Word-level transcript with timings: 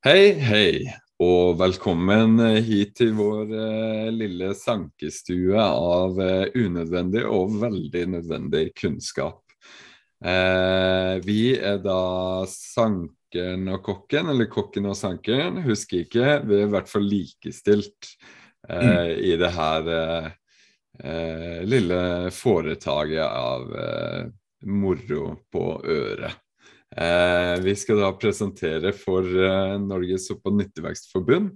Hei, 0.00 0.30
hei, 0.40 0.86
og 1.20 1.58
velkommen 1.60 2.38
hit 2.64 2.94
til 2.96 3.10
vår 3.18 3.50
eh, 3.52 4.06
lille 4.16 4.54
sankestue 4.56 5.60
av 5.60 6.16
eh, 6.24 6.56
unødvendig 6.56 7.26
og 7.28 7.58
veldig 7.60 8.06
nødvendig 8.14 8.62
kunnskap. 8.80 9.42
Eh, 10.24 11.20
vi 11.20 11.52
er 11.52 11.84
da 11.84 11.98
sankeren 12.48 13.68
og 13.76 13.84
kokken, 13.90 14.32
eller 14.32 14.48
kokken 14.48 14.88
og 14.88 14.96
sankeren, 14.96 15.60
husker 15.68 16.06
ikke. 16.06 16.40
Vi 16.48 16.62
er 16.62 16.64
i 16.64 16.72
hvert 16.78 16.88
fall 16.88 17.04
likestilt 17.04 18.14
eh, 18.72 18.80
mm. 18.80 19.14
i 19.20 19.36
det 19.44 19.54
her 19.60 19.94
eh, 20.00 20.34
eh, 21.04 21.58
lille 21.68 22.04
foretaket 22.40 23.26
av 23.28 23.68
moro 24.64 25.34
på 25.52 25.74
øret. 25.84 26.40
Eh, 26.96 27.56
vi 27.62 27.76
skal 27.78 28.00
da 28.02 28.10
presentere 28.18 28.92
for 28.96 29.22
eh, 29.22 29.76
Norges 29.78 30.30
opp- 30.34 30.48
og 30.50 30.56
nyttevekstforbund, 30.58 31.52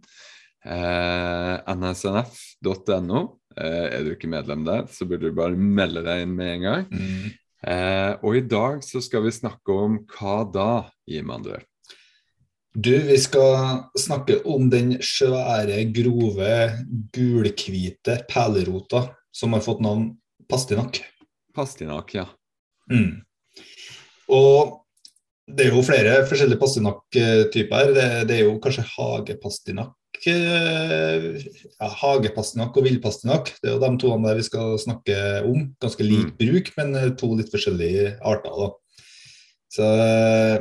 eh, 0.62 1.55
nsnf.no. 1.74 3.23
Eh, 3.55 3.87
er 3.97 4.05
du 4.05 4.12
ikke 4.15 4.30
medlem 4.30 4.62
der, 4.66 4.87
så 4.91 5.07
burde 5.10 5.30
du 5.30 5.37
bare 5.37 5.59
melde 5.59 6.05
deg 6.07 6.24
inn 6.24 6.37
med 6.38 6.52
en 6.52 6.66
gang. 6.69 6.87
Mm. 6.91 7.33
Eh, 7.65 8.12
og 8.20 8.37
i 8.38 8.45
dag 8.47 8.83
så 8.84 9.02
skal 9.02 9.24
vi 9.24 9.34
snakke 9.34 9.74
om 9.74 10.02
hva 10.15 10.43
da, 10.47 10.70
Jim 11.09 11.33
André? 11.35 11.62
Du, 12.74 12.91
vi 13.07 13.16
skal 13.23 13.85
snakke 13.98 14.41
om 14.51 14.66
den 14.71 14.96
svære, 14.98 15.85
grove, 15.95 16.55
gulhvite 17.15 18.19
perlerota 18.30 19.07
som 19.35 19.55
har 19.55 19.62
fått 19.62 19.82
navn 19.85 20.09
pastinakk. 20.51 20.98
Pastinakk, 21.55 22.16
ja. 22.19 22.27
Mm. 22.91 23.23
Og 24.35 24.84
det 25.45 25.66
er 25.66 25.75
jo 25.75 25.84
flere 25.84 26.23
forskjellige 26.29 26.61
pastinakk-typer. 26.61 27.93
Det, 27.97 28.07
det, 28.30 28.39
er 28.39 28.47
jo 28.47 28.57
kanskje 28.65 28.87
hagepastinakk 28.95 29.93
eh, 30.30 31.27
ja, 31.79 31.88
hagepastinakk 32.01 32.79
og 32.79 32.87
villpastinakk. 32.87 33.51
Det 33.60 33.71
er 33.71 33.77
jo 33.77 33.83
de 33.83 33.91
to 34.01 34.15
der 34.24 34.38
vi 34.38 34.46
skal 34.46 34.79
snakke 34.80 35.18
om. 35.49 35.66
Ganske 35.83 36.07
lik 36.07 36.30
mm. 36.33 36.38
bruk, 36.41 36.71
men 36.79 36.96
eh, 37.01 37.10
to 37.18 37.35
litt 37.37 37.52
forskjellige 37.52 38.15
arter. 38.24 38.57
da. 38.63 38.71
Så 39.74 39.91
eh, 40.07 40.57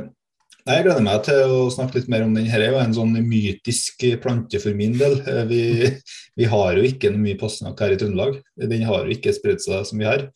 nei, 0.66 0.76
Jeg 0.76 0.86
gleder 0.86 1.06
meg 1.06 1.22
til 1.28 1.54
å 1.54 1.62
snakke 1.72 2.00
litt 2.00 2.10
mer 2.12 2.26
om 2.26 2.34
den. 2.36 2.48
Dette 2.50 2.60
er 2.60 2.74
jo 2.74 2.82
en 2.82 2.96
sånn 2.96 3.16
mytisk 3.24 4.04
plante 4.24 4.60
for 4.62 4.76
min 4.76 4.98
del. 5.00 5.20
Vi, 5.50 5.62
vi 6.40 6.50
har 6.50 6.76
jo 6.76 6.84
ikke 6.90 7.14
noe 7.14 7.24
mye 7.24 7.40
pastinakk 7.40 7.80
her 7.86 7.96
i 7.96 8.00
Trøndelag. 8.00 8.42
Den 8.60 8.86
har 8.88 9.06
jo 9.06 9.16
ikke 9.16 9.34
spredt 9.36 9.64
seg 9.64 9.88
som 9.88 10.02
vi 10.02 10.10
har. 10.10 10.28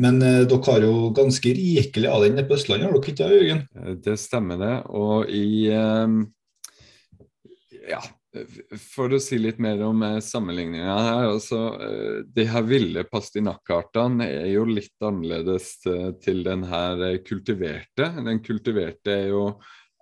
Men 0.00 0.18
eh, 0.22 0.42
dere 0.50 0.72
har 0.72 0.82
jo 0.82 1.12
ganske 1.14 1.54
rikelig 1.54 2.10
av 2.10 2.24
den 2.24 2.42
på 2.48 2.56
Østlandet, 2.56 2.88
har 2.88 2.96
dere 2.96 3.04
ikke 3.04 3.20
det, 3.20 3.38
Jørgen? 3.38 3.62
Eh, 3.78 3.94
det 4.08 4.18
stemmer 4.18 4.60
det. 4.60 4.74
Og 4.90 5.30
i 5.30 5.46
eh, 5.70 6.18
Ja, 7.84 8.00
for 8.80 9.12
å 9.14 9.20
si 9.22 9.38
litt 9.38 9.60
mer 9.62 9.82
om 9.86 10.02
eh, 10.02 10.18
sammenligninga 10.24 10.96
her. 10.98 11.28
altså 11.36 11.60
eh, 11.78 12.18
De 12.34 12.46
her 12.50 12.66
ville 12.66 13.06
pastinakkartene 13.10 14.26
er 14.26 14.50
jo 14.54 14.66
litt 14.68 15.06
annerledes 15.06 15.76
eh, 15.90 16.10
til 16.24 16.42
den 16.46 16.66
her 16.70 17.04
kultiverte. 17.26 18.10
Den 18.18 18.42
kultiverte 18.44 19.14
er 19.14 19.28
jo 19.34 19.46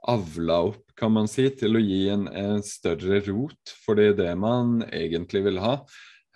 avla 0.08 0.56
opp, 0.70 0.86
kan 0.98 1.12
man 1.14 1.28
si, 1.30 1.44
til 1.54 1.78
å 1.78 1.82
gi 1.82 2.06
en, 2.10 2.24
en 2.26 2.64
større 2.66 3.20
rot, 3.28 3.76
for 3.84 3.98
det 3.98 4.08
er 4.12 4.16
det 4.18 4.32
man 4.40 4.80
egentlig 4.88 5.44
vil 5.46 5.60
ha. 5.62 5.76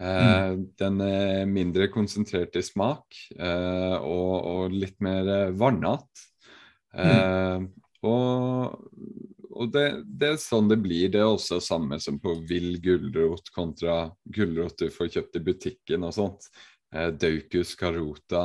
Eh, 0.01 0.53
mm. 0.53 0.67
Den 0.77 1.01
er 1.01 1.49
mindre 1.49 1.89
konsentrert 1.93 2.57
i 2.59 2.65
smak 2.65 3.17
eh, 3.39 3.97
og, 3.97 4.35
og, 4.37 4.77
litt 4.77 4.99
mer 5.05 5.29
eh, 5.33 5.57
vannete. 5.57 6.27
Mm. 6.97 7.67
Og, 8.09 8.77
og 9.53 9.73
det, 9.73 9.85
det, 10.07 10.31
er 10.31 10.39
sånn 10.41 10.71
det 10.71 10.79
blir. 10.81 11.11
Det 11.13 11.21
er 11.21 11.29
også 11.29 11.59
samme 11.65 11.99
som 12.01 12.21
på 12.23 12.39
vill 12.49 12.79
gulrot 12.81 13.51
kontra 13.53 14.07
gulrot 14.33 14.79
du 14.81 14.89
får 14.95 15.11
kjøpt 15.17 15.37
i 15.37 15.45
butikken 15.51 16.07
og 16.09 16.15
sånt. 16.17 16.49
Daucus 17.21 17.75
carota 17.77 18.45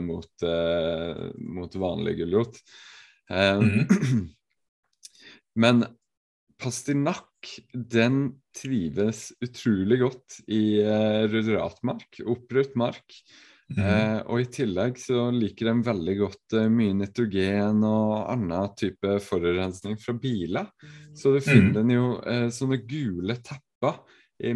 mot, 0.00 0.44
mot 1.36 1.76
vanlig 1.82 2.14
gulrot. 2.22 2.62
Mm. 3.28 4.30
Men 5.60 5.84
pastinakk, 6.60 7.54
den 7.72 8.22
trives 8.56 9.30
utrolig 9.42 10.00
godt 10.02 10.40
i 10.50 10.80
uh, 10.84 11.24
ruderatmark, 11.30 12.20
opprørt 12.28 12.76
mark. 12.78 13.16
Mm. 13.70 13.78
Uh, 13.78 14.18
og 14.26 14.40
i 14.42 14.48
tillegg 14.50 14.96
så 14.98 15.28
liker 15.30 15.68
de 15.68 15.86
veldig 15.86 16.14
godt 16.18 16.56
uh, 16.58 16.66
mye 16.72 16.94
nitrogen 16.98 17.84
og 17.86 18.14
annen 18.32 18.72
type 18.78 19.18
forurensning 19.22 19.98
fra 20.00 20.16
biler. 20.18 20.70
Så 21.14 21.36
du 21.36 21.38
finner 21.44 21.86
mm. 21.86 21.92
jo 21.94 22.06
uh, 22.18 22.48
sånne 22.54 22.80
gule 22.88 23.38
tepper 23.38 24.02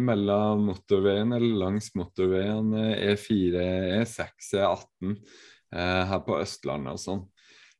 mellom 0.01 0.63
motorveien 0.71 1.35
eller 1.37 1.59
langs 1.61 1.91
motorveien 1.93 2.71
E4, 2.73 3.59
E6, 3.99 4.47
E18 4.57 5.11
her 5.69 6.23
på 6.25 6.39
Østlandet 6.39 6.97
og 6.97 7.03
sånn. 7.03 7.21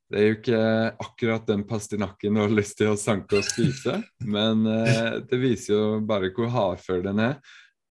Det 0.06 0.18
er 0.20 0.28
jo 0.28 0.34
ikke 0.36 0.58
akkurat 1.02 1.48
den 1.48 1.64
pastinakken 1.66 2.36
du 2.36 2.44
har 2.44 2.52
lyst 2.54 2.76
til 2.78 2.92
å 2.92 3.00
sanke 3.00 3.40
og 3.40 3.46
spise, 3.46 3.98
men 4.36 4.62
eh, 4.70 5.16
det 5.26 5.40
viser 5.42 5.74
jo 5.74 5.88
bare 6.06 6.30
hvor 6.36 6.52
hardfør 6.54 7.02
den 7.08 7.22
er. 7.24 7.34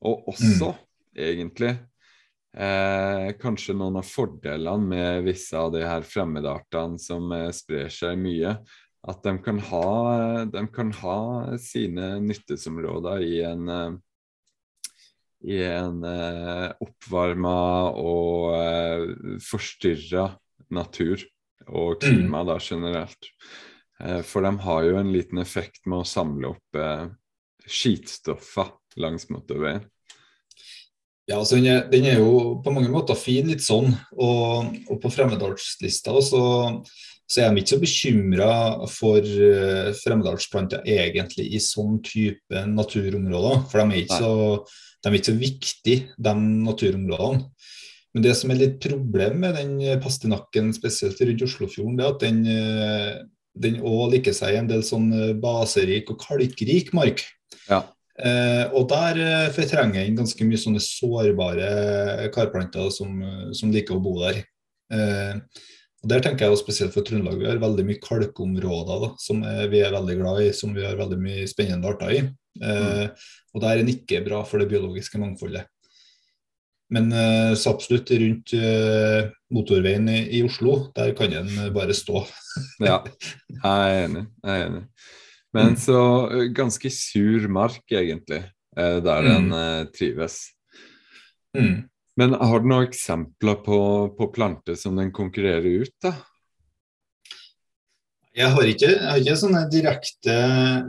Og 0.05 0.29
også, 0.35 0.75
mm. 0.75 0.83
egentlig, 1.25 1.73
eh, 2.53 3.31
kanskje 3.41 3.79
noen 3.79 3.97
av 4.03 4.05
fordelene 4.05 4.93
med 4.93 5.25
visse 5.25 5.57
av 5.57 5.73
de 5.73 5.87
her 5.87 6.05
fremmedartene 6.05 7.01
som 7.01 7.33
eh, 7.33 7.49
sprer 7.57 7.89
seg 7.93 8.21
mye. 8.21 8.59
At 9.09 9.25
de 9.25 9.35
kan 9.43 9.59
ha, 9.71 9.87
de 10.47 10.67
kan 10.75 10.93
ha 11.01 11.19
sine 11.59 12.19
nyttesområder 12.23 13.25
i 13.25 13.37
en 13.49 13.73
eh, 13.73 14.01
i 15.43 15.59
en 15.67 16.05
eh, 16.07 16.69
oppvarma 16.85 17.57
og 17.99 18.53
eh, 18.55 19.39
forstyrra 19.43 20.29
natur 20.71 21.25
og 21.69 22.01
klima 22.03 22.43
da 22.49 22.59
generelt. 22.61 23.31
Eh, 24.03 24.21
for 24.27 24.45
de 24.47 24.53
har 24.65 24.87
jo 24.89 24.99
en 25.01 25.13
liten 25.15 25.43
effekt 25.43 25.85
med 25.87 26.03
å 26.03 26.09
samle 26.09 26.55
opp 26.55 26.79
eh, 26.79 27.07
skitstoffer 27.67 28.73
langs 29.01 29.29
motorveien. 29.31 29.85
Ja, 31.31 31.39
altså 31.39 31.57
den 31.57 31.69
er, 31.71 31.85
den 31.87 32.07
er, 32.11 32.19
jo 32.19 32.59
på 32.65 32.73
mange 32.75 32.91
måter 32.91 33.17
fin 33.17 33.47
litt 33.47 33.63
sånn, 33.63 33.93
og, 34.19 34.73
og 34.91 34.99
på 35.01 35.11
Fremmedalslista 35.15 36.17
så, 36.19 36.43
så 37.31 37.45
er 37.45 37.53
de 37.53 37.63
ikke 37.63 37.77
så 37.77 37.79
bekymra 37.81 38.49
for 38.91 39.23
uh, 39.23 39.93
fremmedalsplanter 40.03 40.83
egentlig 40.83 41.47
i 41.55 41.61
sånn 41.63 42.01
type 42.05 42.65
naturområder. 42.75 43.63
For 43.71 43.81
de 43.81 43.87
er 43.87 44.03
ikke, 44.03 44.19
så, 44.19 44.91
de 44.99 45.13
er 45.13 45.19
ikke 45.21 45.31
så 45.31 45.39
viktige, 45.39 46.11
de 46.19 46.35
naturområdene. 46.67 47.47
Men 48.13 48.25
det 48.27 48.35
som 48.37 48.51
er 48.53 48.61
litt 48.61 48.81
problem 48.85 49.39
med 49.41 49.57
den 49.57 50.01
pastinakken, 50.05 50.73
spesielt 50.77 51.21
rundt 51.25 51.45
Oslofjorden, 51.47 51.97
det 51.97 52.05
er 52.05 52.13
at 52.13 52.25
den 52.25 52.43
eh, 52.53 53.23
den 53.53 53.81
også 53.83 54.13
liker 54.15 54.37
seg 54.37 54.55
i 54.55 54.61
en 54.63 54.71
del 54.71 54.85
sånn 54.87 55.11
eh, 55.17 55.35
baserik 55.39 56.11
og 56.13 56.21
kalkrik 56.23 56.93
mark. 56.97 57.25
Ja. 57.69 57.83
Eh, 58.23 58.65
og 58.77 58.89
der 58.93 59.21
eh, 59.21 59.51
fortrenger 59.55 60.07
den 60.07 60.17
ganske 60.19 60.47
mye 60.47 60.61
sånne 60.61 60.83
sårbare 60.85 62.31
karplanter 62.35 62.91
som, 62.95 63.21
som 63.57 63.73
liker 63.75 63.99
å 63.99 64.03
bo 64.05 64.17
der. 64.23 64.43
Eh, 64.93 65.37
og 66.03 66.11
Der 66.11 66.23
tenker 66.25 66.49
jeg 66.49 66.55
også 66.57 66.65
spesielt 66.65 66.95
for 66.97 67.07
Trøndelag. 67.07 67.37
Vi 67.39 67.47
har 67.47 67.61
veldig 67.63 67.85
mye 67.87 68.03
kalkområder 68.03 69.05
da, 69.05 69.11
som 69.23 69.45
vi 69.71 69.85
er 69.85 69.93
veldig 69.95 70.17
glad 70.19 70.41
i, 70.43 70.49
som 70.57 70.73
vi 70.75 70.83
har 70.83 70.97
veldig 70.99 71.19
mye 71.21 71.45
spennende 71.47 71.93
arter 71.93 72.17
i. 72.17 72.23
Eh, 72.59 73.05
mm. 73.07 73.29
Og 73.55 73.63
der 73.63 73.77
er 73.77 73.83
den 73.85 73.93
ikke 73.93 74.25
bra 74.25 74.41
for 74.49 74.59
det 74.59 74.67
biologiske 74.73 75.21
mangfoldet. 75.23 75.69
Men 76.93 77.13
uh, 77.13 77.55
så 77.57 77.73
absolutt 77.73 78.11
rundt 78.11 78.53
uh, 78.53 79.31
motorveien 79.55 80.09
i, 80.13 80.21
i, 80.39 80.43
Oslo, 80.45 80.93
der 80.97 81.15
kan 81.17 81.33
den 81.33 81.53
bare 81.75 81.97
stå. 81.97 82.25
ja, 82.91 82.99
jeg 83.49 83.63
er 83.69 84.01
enig. 84.07 84.27
Jeg 84.45 84.59
er 84.59 84.67
enig. 84.67 84.83
Men 85.53 85.73
mm. 85.73 85.79
så 85.81 86.03
uh, 86.33 86.43
ganske 86.53 86.93
sur 86.93 87.49
mark, 87.53 87.85
egentlig, 87.89 88.45
der 88.77 89.27
den 89.27 89.51
mm. 89.53 89.89
trives. 89.93 90.39
Mm. 91.53 91.83
Men 92.17 92.37
har 92.41 92.61
du 92.61 92.69
noen 92.71 92.87
eksempler 92.87 93.59
på, 93.65 93.81
på 94.17 94.29
planter 94.33 94.79
som 94.81 94.97
den 94.97 95.11
konkurrerer 95.13 95.85
ut, 95.85 95.93
da? 96.01 96.15
Jeg 98.33 98.49
har 98.55 98.65
ikke, 98.65 98.89
jeg 98.89 99.09
har 99.11 99.19
ikke 99.21 99.41
sånne 99.43 99.61
direkte, 99.69 100.35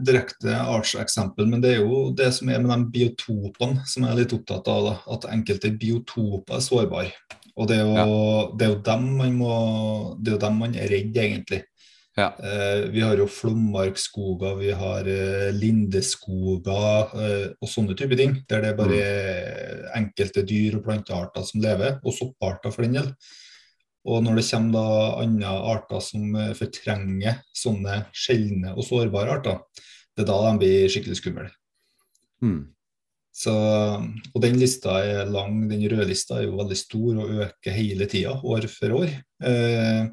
direkte 0.08 0.54
artseksempel, 0.56 1.48
men 1.52 1.64
det 1.64 1.74
er 1.74 1.82
jo 1.82 2.06
det 2.16 2.30
som 2.38 2.48
er 2.48 2.62
med 2.64 2.72
de 2.72 2.94
biotopene 2.94 3.84
som 3.90 4.06
jeg 4.06 4.14
er 4.14 4.22
litt 4.22 4.36
opptatt 4.38 4.70
av. 4.72 4.86
Da, 4.88 4.94
at 5.18 5.28
enkelte 5.34 5.74
biotoper 5.76 6.56
er 6.56 6.64
sårbare. 6.64 7.12
Og 7.60 7.68
det 7.70 7.82
er 7.82 7.84
jo, 7.84 7.98
ja. 8.00 8.06
det 8.56 8.66
er 8.66 8.72
jo 8.72 8.80
dem 8.88 9.04
man 9.20 9.36
må 9.38 9.56
Det 10.18 10.32
er 10.32 10.38
jo 10.40 10.42
dem 10.42 10.56
man 10.64 10.80
er 10.80 10.90
redd, 10.90 11.20
egentlig. 11.26 11.62
Ja. 12.16 12.30
Eh, 12.38 12.90
vi 12.94 13.02
har 13.02 13.18
jo 13.18 13.26
flommarkskoger, 13.28 14.56
vi 14.60 14.74
har 14.78 15.08
eh, 15.10 15.50
lindeskoger 15.58 17.16
eh, 17.18 17.48
og 17.58 17.70
sånne 17.70 17.98
type 17.98 18.18
ting. 18.20 18.38
Der 18.50 18.62
det 18.64 18.72
er 18.72 18.78
bare 18.78 19.00
mm. 19.04 19.88
enkelte 20.00 20.46
dyr 20.48 20.78
og 20.78 20.86
plantearter 20.88 21.48
som 21.48 21.64
lever, 21.64 21.98
og 22.04 22.16
sopparter 22.16 22.74
for 22.74 22.86
den 22.86 23.02
del. 23.02 23.10
Og 24.04 24.24
når 24.24 24.40
det 24.40 24.46
kommer 24.50 24.76
da 24.76 24.86
andre 25.24 25.56
arter 25.74 26.04
som 26.04 26.36
eh, 26.36 26.54
fortrenger 26.58 27.40
sånne 27.56 28.04
sjeldne 28.12 28.76
og 28.76 28.86
sårbare 28.88 29.38
arter, 29.38 29.62
det 30.14 30.26
er 30.26 30.30
da 30.30 30.40
de 30.46 30.62
blir 30.62 30.92
skikkelig 30.92 31.20
skumle. 31.20 31.50
Mm. 32.44 32.62
Så, 33.34 33.54
og 34.30 34.44
den 34.44 34.60
lista 34.62 35.00
er 35.02 35.32
lang, 35.32 35.64
den 35.72 35.82
røde 35.90 36.06
lista 36.06 36.38
er 36.38 36.46
jo 36.46 36.60
veldig 36.60 36.78
stor 36.78 37.22
og 37.24 37.32
øker 37.48 37.74
hele 37.74 38.06
tida, 38.12 38.36
år 38.46 38.68
for 38.70 39.00
år. 39.00 39.14
Eh, 39.42 40.04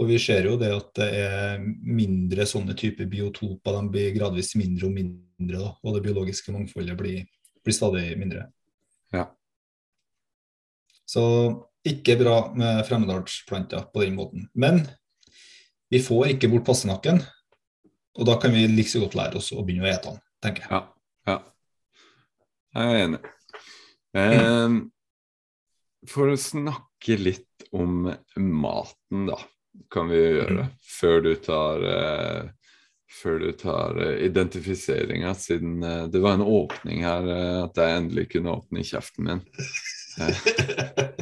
og 0.00 0.08
vi 0.08 0.18
ser 0.20 0.48
jo 0.48 0.58
det 0.60 0.72
at 0.74 0.90
det 0.98 1.08
er 1.22 1.62
mindre 1.62 2.44
sånne 2.48 2.76
typer 2.76 3.08
biotoper, 3.08 3.78
de 3.78 3.92
blir 3.92 4.14
gradvis 4.16 4.54
mindre 4.58 4.88
og 4.88 4.96
mindre. 4.98 5.22
Da, 5.62 5.70
og 5.80 5.96
det 5.96 6.04
biologiske 6.04 6.52
mangfoldet 6.54 6.98
blir, 6.98 7.24
blir 7.64 7.76
stadig 7.76 8.04
mindre. 8.20 8.46
Ja. 9.14 9.26
Så 11.08 11.24
ikke 11.88 12.16
bra 12.20 12.36
med 12.56 12.82
fremmedartsplanter 12.86 13.88
på 13.92 14.04
den 14.04 14.16
måten. 14.18 14.46
Men 14.54 14.84
vi 15.92 16.00
får 16.02 16.34
ikke 16.34 16.50
bort 16.52 16.66
passenakken, 16.68 17.20
og 18.18 18.28
da 18.28 18.38
kan 18.40 18.54
vi 18.54 18.66
like 18.70 18.92
så 18.92 19.02
godt 19.02 19.16
lære 19.18 19.40
oss 19.40 19.52
å 19.54 19.64
begynne 19.64 19.88
å 19.88 19.92
ete 19.92 20.12
den, 20.12 20.22
tenker 20.44 20.66
jeg. 20.66 20.72
Ja. 20.72 20.82
ja. 21.32 21.38
Jeg 22.76 22.92
er 22.92 23.04
enig. 23.06 23.22
Eh, 24.22 24.78
for 26.12 26.32
å 26.32 26.40
snakke 26.40 27.18
litt 27.20 27.66
om 27.72 28.08
maten, 28.36 29.26
da, 29.28 29.38
kan 29.92 30.10
vi 30.12 30.20
gjøre. 30.20 30.68
Før 31.00 31.22
du 31.24 31.32
tar 31.44 31.86
eh, 31.88 32.50
før 33.12 33.38
du 33.38 33.52
tar 33.52 33.98
uh, 34.00 34.14
identifiseringa, 34.24 35.34
siden 35.36 35.82
uh, 35.84 36.04
det 36.10 36.22
var 36.22 36.38
en 36.38 36.46
åpning 36.46 37.04
her, 37.04 37.26
uh, 37.28 37.64
at 37.66 37.76
jeg 37.78 37.98
endelig 37.98 38.28
kunne 38.32 38.54
åpne 38.56 38.84
kjeften 38.86 39.28
min. 39.28 39.42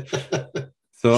så 1.01 1.17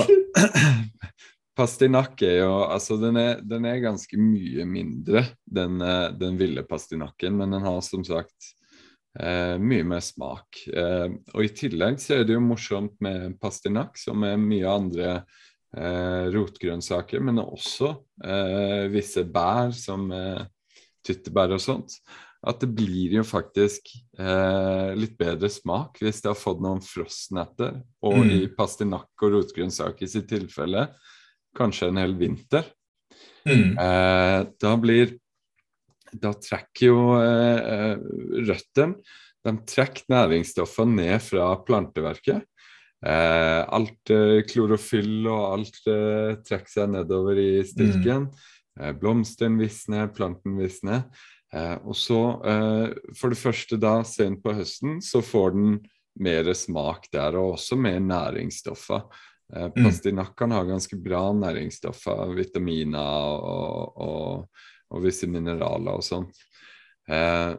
pastinakk 1.58 2.23
er 2.26 2.38
jo 2.40 2.55
Altså, 2.64 2.96
den 3.02 3.19
er, 3.20 3.43
den 3.44 3.69
er 3.69 3.82
ganske 3.82 4.19
mye 4.19 4.67
mindre, 4.69 5.26
den, 5.44 5.79
den 6.19 6.40
ville 6.40 6.64
pastinakken, 6.69 7.37
men 7.38 7.56
den 7.56 7.67
har 7.67 7.81
som 7.84 8.05
sagt 8.06 8.52
mye 9.12 9.84
mer 9.84 10.00
smak. 10.00 10.62
og 10.73 11.43
i 11.44 11.50
tillegg 11.52 11.99
så 12.00 12.14
er 12.17 12.23
det 12.25 12.32
jo 12.32 12.40
morsomt 12.40 12.94
med 13.05 13.34
pastinakk, 13.43 13.99
som 14.00 14.25
er 14.25 14.40
mye 14.40 14.70
andre 14.73 15.11
rotgrønnsaker, 16.32 17.20
men 17.20 17.43
også 17.43 17.90
visse 18.88 19.26
bær 19.28 19.76
som 19.76 20.08
tyttebær 21.05 21.52
og 21.58 21.61
sånt, 21.61 21.99
at 22.43 22.59
det 22.59 22.69
blir 22.75 23.15
jo 23.15 23.23
faktisk 23.27 23.93
eh, 24.19 24.93
litt 24.99 25.15
bedre 25.19 25.50
smak 25.53 26.00
hvis 26.03 26.23
det 26.25 26.33
har 26.33 26.39
fått 26.39 26.62
noen 26.62 26.83
frostnetter, 26.83 27.79
og 28.03 28.19
mm. 28.19 28.31
i 28.35 28.41
pastinakk 28.56 29.27
og 29.27 29.37
rotgrønnsaker 29.37 30.06
i 30.06 30.11
sitt 30.11 30.27
tilfelle 30.33 30.89
kanskje 31.56 31.91
en 31.93 32.00
hel 32.03 32.17
vinter. 32.19 32.67
Mm. 33.47 33.79
Eh, 33.79 34.39
da 34.62 34.77
blir 34.79 35.17
Da 36.12 36.31
trekker 36.39 36.85
jo 36.87 36.99
eh, 37.19 37.97
røttene 38.47 39.00
De 39.43 39.53
trekker 39.67 40.05
næringsstoffene 40.12 40.95
ned 41.00 41.25
fra 41.25 41.49
planteverket. 41.67 42.45
Eh, 43.03 43.62
alt 43.67 44.12
eh, 44.15 44.45
klorofyll 44.47 45.27
og 45.27 45.47
alt 45.56 45.81
eh, 45.91 46.37
trekker 46.47 46.71
seg 46.71 46.93
nedover 46.93 47.41
i 47.43 47.65
stilken. 47.67 48.29
Mm. 48.29 48.53
Eh, 48.79 48.93
blomsten 48.95 49.59
visner, 49.59 50.12
planten 50.15 50.55
visner. 50.61 51.09
Eh, 51.52 51.75
og 51.84 51.96
så, 51.96 52.20
eh, 52.49 52.94
for 53.19 53.32
det 53.32 53.40
første 53.40 53.78
da, 53.81 53.99
sent 54.08 54.43
på 54.44 54.54
høsten, 54.56 55.00
så 55.04 55.22
får 55.25 55.52
den 55.56 55.75
mer 56.22 56.49
smak 56.56 57.08
der, 57.12 57.37
og 57.40 57.56
også 57.56 57.76
mer 57.81 58.00
næringsstoffer. 58.04 59.04
Eh, 59.52 59.69
mm. 59.69 59.82
Pastinakkene 59.84 60.56
har 60.56 60.70
ganske 60.70 60.96
bra 61.00 61.26
næringsstoffer, 61.37 62.32
vitaminer 62.37 63.37
og, 63.37 64.00
og, 64.00 64.64
og 64.93 65.04
visse 65.04 65.28
mineraler 65.28 66.00
og 66.00 66.06
sånt. 66.06 66.40
Eh, 67.08 67.52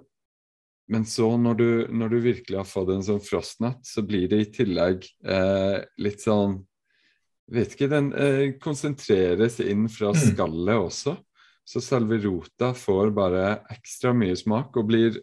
men 0.94 1.06
så, 1.08 1.30
når 1.40 1.56
du, 1.58 1.70
når 1.96 2.12
du, 2.12 2.20
virkelig 2.26 2.60
har 2.60 2.68
fått 2.68 2.92
en 2.92 3.06
sånn 3.06 3.24
frostnatt, 3.24 3.86
så 3.88 4.04
blir 4.06 4.28
det 4.30 4.42
i 4.42 4.52
tillegg 4.58 5.06
eh, 5.26 5.80
litt 6.04 6.26
sånn 6.26 6.60
vet 7.54 7.76
ikke, 7.76 7.90
den 7.92 8.10
eh, 8.18 8.46
konsentreres 8.62 9.60
inn 9.64 9.88
fra 9.92 10.12
mm. 10.14 10.20
skallet 10.32 10.90
også. 10.90 11.16
Så 11.66 11.82
selve 11.82 12.18
rota 12.24 12.74
får 12.76 13.14
bare 13.16 13.44
ekstra 13.72 14.12
mye 14.18 14.36
smak 14.36 14.76
og 14.80 14.90
blir 14.90 15.20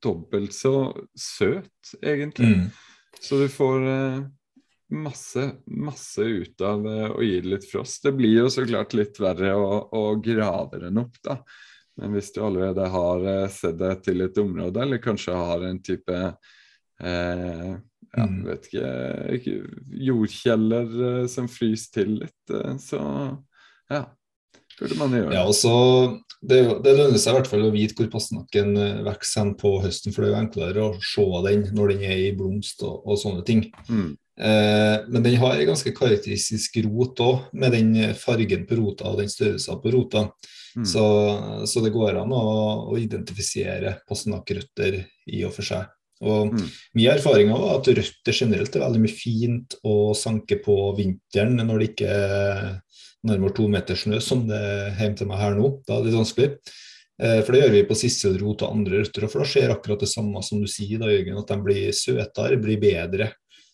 dobbelt 0.00 0.54
så 0.56 0.74
søt, 1.12 1.94
egentlig. 2.00 2.54
Mm. 2.56 2.68
Så 3.20 3.40
du 3.42 3.48
får 3.52 3.88
eh, 3.90 4.20
masse, 4.96 5.44
masse 5.66 6.24
ut 6.24 6.64
av 6.64 6.86
eh, 6.88 7.10
å 7.10 7.24
gi 7.24 7.40
det 7.42 7.52
litt 7.54 7.66
frost. 7.68 8.02
Det 8.06 8.14
blir 8.16 8.38
jo 8.38 8.46
så 8.52 8.64
klart 8.68 8.96
litt 8.96 9.20
verre 9.20 9.52
å, 9.58 9.82
å 9.92 10.04
grave 10.22 10.80
den 10.86 11.02
opp, 11.02 11.20
da. 11.26 11.40
Men 12.00 12.16
hvis 12.16 12.32
du 12.32 12.40
allerede 12.46 12.86
har 12.88 13.28
eh, 13.28 13.46
sett 13.52 13.76
deg 13.80 14.00
til 14.06 14.24
et 14.24 14.40
område, 14.40 14.80
eller 14.82 15.02
kanskje 15.04 15.36
har 15.36 15.68
en 15.68 15.82
type 15.84 16.16
eh, 16.16 17.70
ja, 18.16 18.26
mm. 18.26 18.40
vet 18.46 18.70
ikke, 18.70 19.58
jordkjeller 20.08 20.96
eh, 21.10 21.26
som 21.30 21.48
fryser 21.50 21.92
til 22.00 22.16
litt. 22.22 22.54
Eh, 22.54 22.76
så 22.82 23.02
ja, 23.90 24.04
burde 24.80 24.98
man 24.98 25.14
gjøre. 25.16 25.34
Ja, 25.36 25.44
også, 25.48 25.74
det, 26.40 26.62
det, 26.84 26.96
lønner 26.96 27.20
seg 27.20 27.34
i 27.34 27.38
hvert 27.38 27.50
fall 27.52 27.66
å 27.68 27.74
vite 27.74 27.98
hvor 27.98 28.10
passnakken 28.12 28.72
vokser 29.06 29.44
hen 29.44 29.54
på 29.60 29.76
høsten, 29.84 30.14
for 30.16 30.24
det 30.24 30.30
er 30.30 30.34
jo 30.34 30.40
enklere 30.40 30.88
å 30.88 30.90
se 31.04 31.28
den 31.46 31.68
når 31.76 31.94
den 31.94 32.08
er 32.08 32.24
i 32.24 32.34
blomst 32.36 32.82
og, 32.86 33.04
og 33.04 33.20
sånne 33.20 33.46
ting. 33.48 33.66
Mm. 33.92 34.10
Eh, 34.40 34.96
men 35.08 35.24
den 35.26 35.36
har 35.36 35.58
en 35.58 35.68
ganske 35.68 35.92
karakteristisk 35.96 36.80
rot 36.86 37.20
òg, 37.20 37.46
med 37.52 37.76
den 37.76 37.92
fargen 38.16 38.64
på 38.68 38.78
rota 38.80 39.10
og 39.12 39.20
den 39.20 39.30
størrelsen 39.32 39.80
på 39.82 39.92
rota. 39.92 40.26
Mm. 40.78 40.86
Så, 40.86 41.04
så, 41.66 41.82
det 41.84 41.92
går 41.92 42.20
an 42.22 42.32
å, 42.32 42.44
å 42.92 42.98
identifisere 42.98 43.98
passenakkrøtter 44.08 45.00
i 45.34 45.42
og 45.44 45.56
for 45.56 45.66
seg. 45.66 45.88
Og 46.20 46.52
mm. 46.52 46.64
Min 46.98 47.10
erfaring 47.14 47.50
er 47.52 47.66
at 47.74 47.88
røtter 47.96 48.36
generelt 48.36 48.76
er 48.76 48.84
veldig 48.84 49.00
mye 49.02 49.16
fint 49.16 49.76
å 49.88 50.12
sanke 50.16 50.60
på 50.60 50.76
vinteren 50.98 51.56
når 51.64 51.80
det 51.80 51.90
ikke 51.94 52.16
er 52.16 52.64
nærmere 53.26 53.54
to 53.56 53.66
meter 53.70 53.98
snø, 53.98 54.20
som 54.24 54.46
det 54.48 54.56
er 54.56 54.94
hjemme 55.00 55.18
til 55.18 55.28
meg 55.28 55.42
her 55.42 55.58
nå. 55.58 55.74
Da 55.86 55.96
er 55.96 56.04
det 56.04 56.10
litt 56.10 56.20
vanskelig. 56.20 56.48
Eh, 57.20 57.40
for 57.44 57.52
det 57.52 57.62
gjør 57.64 57.74
vi 57.74 57.82
på 57.88 57.98
siste 57.98 58.32
rot 58.40 58.64
og 58.64 58.78
andre 58.78 59.02
røtter, 59.02 59.26
for 59.28 59.42
da 59.42 59.50
skjer 59.50 59.74
akkurat 59.74 60.00
det 60.04 60.08
samme 60.08 60.40
som 60.46 60.62
du 60.62 60.68
sier, 60.70 60.96
da, 61.02 61.10
Jørgen, 61.12 61.36
at 61.42 61.52
de 61.52 61.58
blir 61.66 61.92
søtere, 61.96 62.60
blir 62.62 62.80
bedre. 62.80 63.30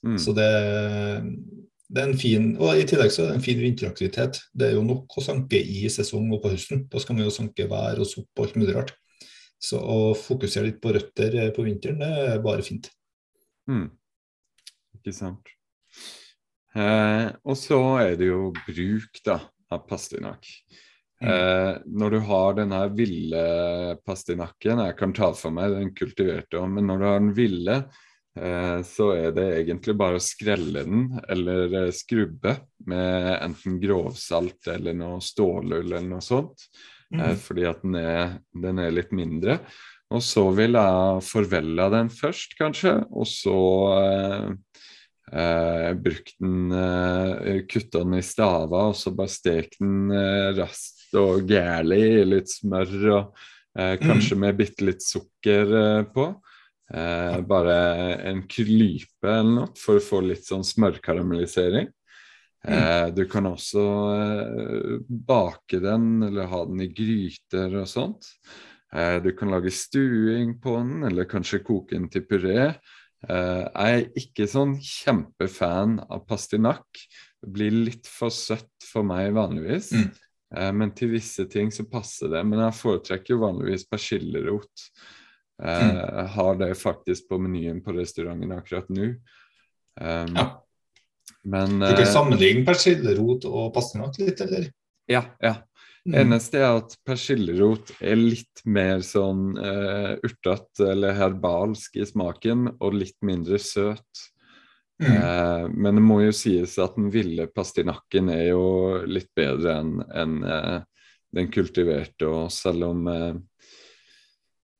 Mm. 0.07 0.19
Så 0.23 0.35
det, 0.37 0.49
det, 1.89 2.03
er 2.03 2.05
en 2.05 2.19
fin 2.21 2.51
Og 2.61 2.79
i 2.79 2.85
tillegg 2.87 3.11
så 3.11 3.25
er 3.25 3.31
det 3.31 3.39
en 3.39 3.47
fin 3.47 3.63
vinteraktivitet. 3.63 4.43
Det 4.53 4.69
er 4.69 4.77
jo 4.77 4.85
nok 4.87 5.17
å 5.19 5.25
sanke 5.25 5.59
i 5.59 5.87
sesong 5.91 6.29
og 6.35 6.43
på 6.45 6.53
høsten. 6.53 6.85
Da 6.93 7.03
skal 7.03 7.19
man 7.19 7.27
jo 7.27 7.35
sanke 7.35 7.69
vær 7.71 8.03
og 8.03 8.11
sopp 8.11 8.29
og 8.35 8.49
alt 8.49 8.59
mulig 8.61 8.77
rart. 8.77 8.95
Så 9.63 9.81
å 9.81 10.13
fokusere 10.19 10.69
litt 10.69 10.83
på 10.83 10.93
røtter 10.95 11.39
eh, 11.41 11.53
på 11.55 11.65
vinteren, 11.67 12.03
det 12.03 12.33
er 12.35 12.43
bare 12.45 12.67
fint. 12.67 12.91
Mm. 13.71 13.89
Ikke 14.99 15.15
sant. 15.15 15.56
Eh, 16.77 17.29
og 17.47 17.57
så 17.59 17.81
er 18.03 18.17
det 18.21 18.29
jo 18.29 18.51
bruk 18.67 19.23
da, 19.25 19.41
av 19.73 19.87
pastinakk. 19.89 20.49
Mm. 21.23 21.29
Eh, 21.31 21.71
når 21.89 22.13
du 22.13 22.19
har 22.29 22.59
denne 22.59 22.81
ville 22.97 23.45
pastinakken, 24.05 24.83
jeg 24.85 24.97
kan 24.99 25.15
ta 25.17 25.31
for 25.37 25.55
meg 25.57 25.73
den 25.73 25.95
kultiverte 25.97 26.61
òg, 26.61 26.69
men 26.75 26.91
når 26.91 27.01
du 27.01 27.07
har 27.09 27.23
den 27.23 27.33
ville, 27.39 27.79
eh, 28.37 28.81
så 28.85 29.09
er 29.15 29.33
det 29.37 29.47
egentlig 29.63 29.97
bare 29.97 30.21
å 30.21 30.27
skrelle 30.27 30.85
den 30.85 31.09
eller 31.25 31.79
eh, 31.87 31.95
skrubbe 31.97 32.59
med 32.91 33.33
enten 33.39 33.81
grovsalt 33.81 34.69
eller 34.77 34.97
noe 34.99 35.23
stålull 35.25 35.89
eller 35.89 36.11
noe 36.11 36.25
sånt. 36.25 36.69
Eh, 37.15 37.33
mm. 37.33 37.37
fordi 37.41 37.67
at 37.69 37.83
den 37.85 38.01
er, 38.01 38.39
den 38.53 38.83
er, 38.83 38.95
litt 38.95 39.13
mindre. 39.17 39.61
Og 40.15 40.23
så 40.23 40.45
vil 40.55 40.77
jeg 40.79 41.23
forvelle 41.27 41.89
den 41.91 42.11
først, 42.13 42.55
kanskje, 42.61 42.99
og 43.11 43.27
så 43.27 43.59
eh, 43.97 44.51
eh, 45.33 45.93
bruke 45.95 46.35
den 46.39 46.73
eh, 46.73 47.63
Kutte 47.69 48.03
den 48.05 48.19
i 48.19 48.23
staver, 48.23 48.93
og 48.93 48.97
så 48.99 49.13
bare 49.17 49.33
stek 49.33 49.79
den 49.81 50.11
eh, 50.15 50.53
raskt 50.59 51.15
og 51.17 51.47
gærlig 51.49 52.03
i 52.21 52.25
litt 52.27 52.51
smør 52.53 52.95
og 53.15 53.45
eh, 53.79 53.97
kanskje 54.03 54.37
mm. 54.37 54.43
med 54.45 54.59
bitte 54.61 54.87
litt 54.87 55.05
sukker 55.05 55.73
på. 56.15 56.35
bare 57.51 57.77
en 58.31 58.45
klype 58.47 59.27
eller 59.27 59.55
noe 59.57 59.73
for 59.75 59.99
å 59.99 60.05
få 60.05 60.21
litt 60.23 60.45
sånn 60.47 60.63
smørkaramellisering. 60.63 61.89
Mm. 62.63 63.11
Du 63.15 63.25
kan 63.31 63.49
også 63.51 63.83
bake 65.09 65.81
den 65.83 66.23
eller 66.29 66.47
ha 66.47 66.61
den 66.69 66.85
i 66.85 66.87
gryter 66.95 67.75
og 67.83 67.89
sånt. 67.91 68.31
Du 69.25 69.33
kan 69.35 69.51
lage 69.51 69.75
stuing 69.75 70.55
på 70.63 70.77
den, 70.79 71.03
eller 71.11 71.27
kanskje 71.27 71.65
koke 71.67 71.99
den 71.99 72.07
til 72.07 72.23
puré. 72.31 72.77
Eh, 73.25 73.65
jeg 73.65 74.03
er 74.03 74.21
ikke 74.21 74.47
sånn 74.51 74.77
kjempefan 74.83 75.99
av 76.05 76.27
pastinakk. 76.29 77.01
Det 77.43 77.53
blir 77.53 77.75
litt 77.89 78.11
for 78.11 78.35
søtt 78.35 78.87
for 78.87 79.07
meg 79.07 79.33
vanligvis. 79.37 79.93
Mm. 79.97 80.11
Eh, 80.57 80.73
men 80.77 80.93
til 80.97 81.15
visse 81.15 81.47
ting 81.51 81.73
så 81.75 81.87
passer 81.91 82.31
det. 82.33 82.43
Men 82.47 82.67
jeg 82.67 82.79
foretrekker 82.81 83.35
jo 83.35 83.43
vanligvis 83.47 83.87
persillerot. 83.91 84.87
Eh, 85.63 85.89
mm. 85.89 86.31
Har 86.37 86.61
det 86.61 86.75
faktisk 86.79 87.31
på 87.31 87.41
menyen 87.43 87.83
på 87.85 87.97
restauranten 87.97 88.55
akkurat 88.57 88.91
nå. 88.93 89.15
Um, 89.97 90.35
ja. 90.37 90.51
Men 91.47 91.79
Du 91.81 91.93
kan 91.97 92.09
sammenligne 92.11 92.67
persillerot 92.67 93.47
og 93.49 93.71
pastinakk 93.73 94.19
litt, 94.21 94.43
eller? 94.45 94.67
ja, 95.09 95.23
ja. 95.41 95.55
Mm. 96.07 96.15
Eneste 96.23 96.61
er 96.63 96.79
at 96.79 96.95
persillerot 97.07 97.91
er 97.99 98.17
litt 98.21 98.63
mer 98.65 99.03
sånn 99.03 99.57
uh, 99.59 100.15
urtete 100.23 100.93
eller 100.93 101.17
herbalsk 101.19 101.99
i 101.99 102.07
smaken, 102.07 102.69
og 102.79 102.95
litt 102.95 103.19
mindre 103.27 103.59
søt. 103.59 104.27
Mm. 105.03 105.11
Uh, 105.11 105.65
men 105.75 105.99
det 105.99 106.05
må 106.07 106.21
jo 106.23 106.33
sies 106.33 106.79
at 106.81 106.95
den 106.97 107.11
ville 107.13 107.49
pastinakken 107.53 108.31
er 108.33 108.53
jo 108.53 108.67
litt 109.11 109.33
bedre 109.37 109.81
enn 109.83 109.99
en, 110.15 110.39
uh, 110.47 110.79
den 111.37 111.51
kultiverte, 111.53 112.29
og 112.31 112.53
selv 112.55 112.87
om 112.87 113.09
eh, 113.13 113.35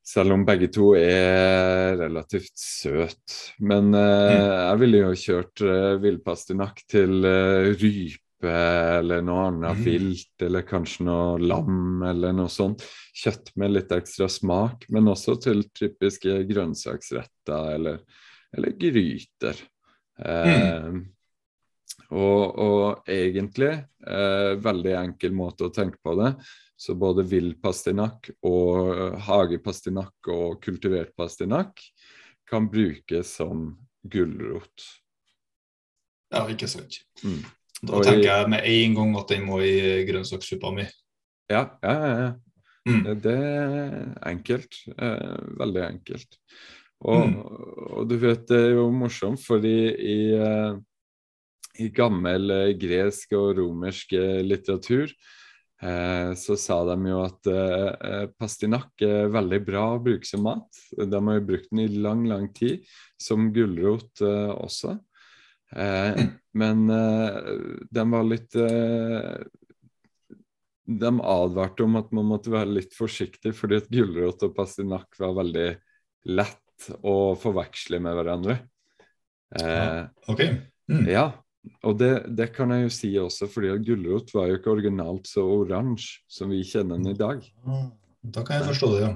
selv 0.07 0.31
om 0.37 0.45
begge 0.47 0.69
to 0.71 0.93
er 0.95 1.97
relativt 1.99 2.55
søt. 2.55 3.35
Men 3.59 3.91
eh, 3.93 4.37
Mm. 4.37 4.45
jeg 4.69 4.79
ville 4.79 5.01
jo 5.03 5.11
kjørt 5.23 5.61
eh, 5.61 5.97
villpastinakk 6.01 6.81
til 6.89 7.25
eh, 7.27 7.75
rype 7.75 8.23
eller 8.43 9.21
noe 9.25 9.47
annet 9.47 9.77
Mm. 9.77 9.83
vilt, 9.83 10.41
eller 10.41 10.61
kanskje 10.61 11.05
noe 11.05 11.39
lam 11.39 12.03
eller 12.03 12.33
noe 12.33 12.49
sånt. 12.49 12.83
Kjøtt 13.13 13.51
med 13.55 13.71
litt 13.71 13.91
ekstra 13.91 14.29
smak, 14.29 14.85
men 14.89 15.07
også 15.09 15.41
til 15.41 15.63
typiske 15.73 16.43
grønnsaksretter 16.49 17.73
eller, 17.73 17.99
eller 18.53 18.71
gryter. 18.77 19.55
Eh, 20.19 20.93
og, 22.11 22.59
og 22.59 23.09
egentlig 23.09 23.73
eh, 24.07 24.53
veldig 24.61 24.93
enkel 25.01 25.33
måte 25.35 25.67
å 25.67 25.73
tenke 25.73 25.97
på 26.03 26.15
det. 26.21 26.35
Så 26.77 26.93
både 26.93 27.25
vill 27.25 27.55
pastinakk 27.57 28.29
og 28.45 28.93
eh, 28.93 29.17
hagepastinakk 29.27 30.29
og 30.29 30.61
kultivert 30.61 31.15
pastinakk 31.17 31.81
kan 32.47 32.69
brukes 32.69 33.33
som 33.39 33.71
gulrot. 34.07 34.85
Ja, 36.31 36.45
ikke 36.51 36.67
sant. 36.69 37.01
Mm. 37.23 37.41
Da 37.83 38.01
tenker 38.01 38.25
jeg 38.25 38.49
med 38.49 38.65
en 38.65 38.97
gang 38.97 39.15
at 39.19 39.29
den 39.29 39.45
må 39.45 39.59
i 39.61 40.03
grønnsakssuppa 40.07 40.71
mi. 40.73 40.87
Ja, 41.51 41.67
ja, 41.83 41.93
ja. 41.93 42.17
ja. 42.23 42.33
Mm. 42.87 43.01
Det, 43.19 43.33
er 43.35 43.95
enkelt. 44.29 44.77
Eh, 44.95 45.37
veldig 45.59 45.81
enkelt. 45.89 46.37
Og, 47.03 47.27
Mm. 47.27 47.33
og 47.93 48.07
du 48.09 48.15
vet, 48.17 48.45
det 48.49 48.57
er 48.57 48.71
jo 48.79 48.87
morsomt, 48.95 49.41
fordi 49.43 49.73
i, 49.93 50.19
eh, 50.33 50.77
i 51.83 51.89
gammel 51.93 52.49
eh, 52.49 52.73
gresk 52.79 53.35
og 53.37 53.57
romersk 53.59 54.15
litteratur 54.41 55.11
eh, 55.83 56.31
så 56.33 56.57
sa 56.57 56.79
de 56.89 56.97
jo 57.11 57.19
at 57.21 57.51
eh, 57.51 58.23
pastinakk 58.39 59.03
er 59.05 59.29
veldig 59.35 59.59
bra 59.67 59.83
å 59.93 60.01
bruke 60.01 60.25
som 60.25 60.41
mat. 60.47 60.65
De 60.97 61.05
har 61.21 61.37
jo 61.37 61.45
brukt 61.51 61.69
den 61.69 61.83
i 61.85 61.87
lang, 62.01 62.25
lang 62.25 62.49
tid, 62.55 62.81
som 63.21 63.51
gulrot 63.53 64.23
eh, 64.25 64.55
også. 64.55 64.97
Eh. 65.75 66.27
Men 66.57 66.89
eh, 66.89 67.39
de 67.91 68.03
var 68.11 68.23
litt 68.23 68.55
eh, 68.55 69.33
De 70.87 71.11
advarte 71.19 71.83
om 71.83 71.97
at 71.99 72.13
man 72.15 72.29
måtte 72.29 72.53
være 72.53 72.77
litt 72.79 72.95
forsiktig, 72.95 73.51
fordi 73.57 73.81
at 73.81 73.91
gulrot 73.91 74.45
og 74.47 74.55
pastinakk 74.55 75.19
var 75.19 75.35
veldig 75.41 75.67
lett 76.31 76.87
å 77.03 77.35
forveksle 77.39 77.99
med 78.03 78.15
hverandre. 78.15 78.57
Eh, 79.59 80.01
OK. 80.31 80.43
Mm. 80.87 81.03
ja, 81.11 81.25
og 81.83 81.97
det, 81.99 82.11
det 82.37 82.51
kan 82.55 82.71
jeg 82.71 82.85
jo 82.85 82.91
si 82.95 83.09
også, 83.19 83.49
fordi 83.51 83.73
at 83.73 83.83
gulrot 83.83 84.31
var 84.35 84.47
jo 84.47 84.59
ikke 84.59 84.71
originalt 84.71 85.27
så 85.27 85.43
oransje 85.43 86.21
som 86.31 86.53
vi 86.53 86.61
kjenner 86.63 86.95
den 86.95 87.11
i 87.11 87.17
dag. 87.19 87.43
Ah, 87.67 87.89
Da 88.21 88.43
kan 88.47 88.61
jeg 88.61 88.69
forstå 88.71 88.91
det, 88.93 89.01
ja. 89.03 89.11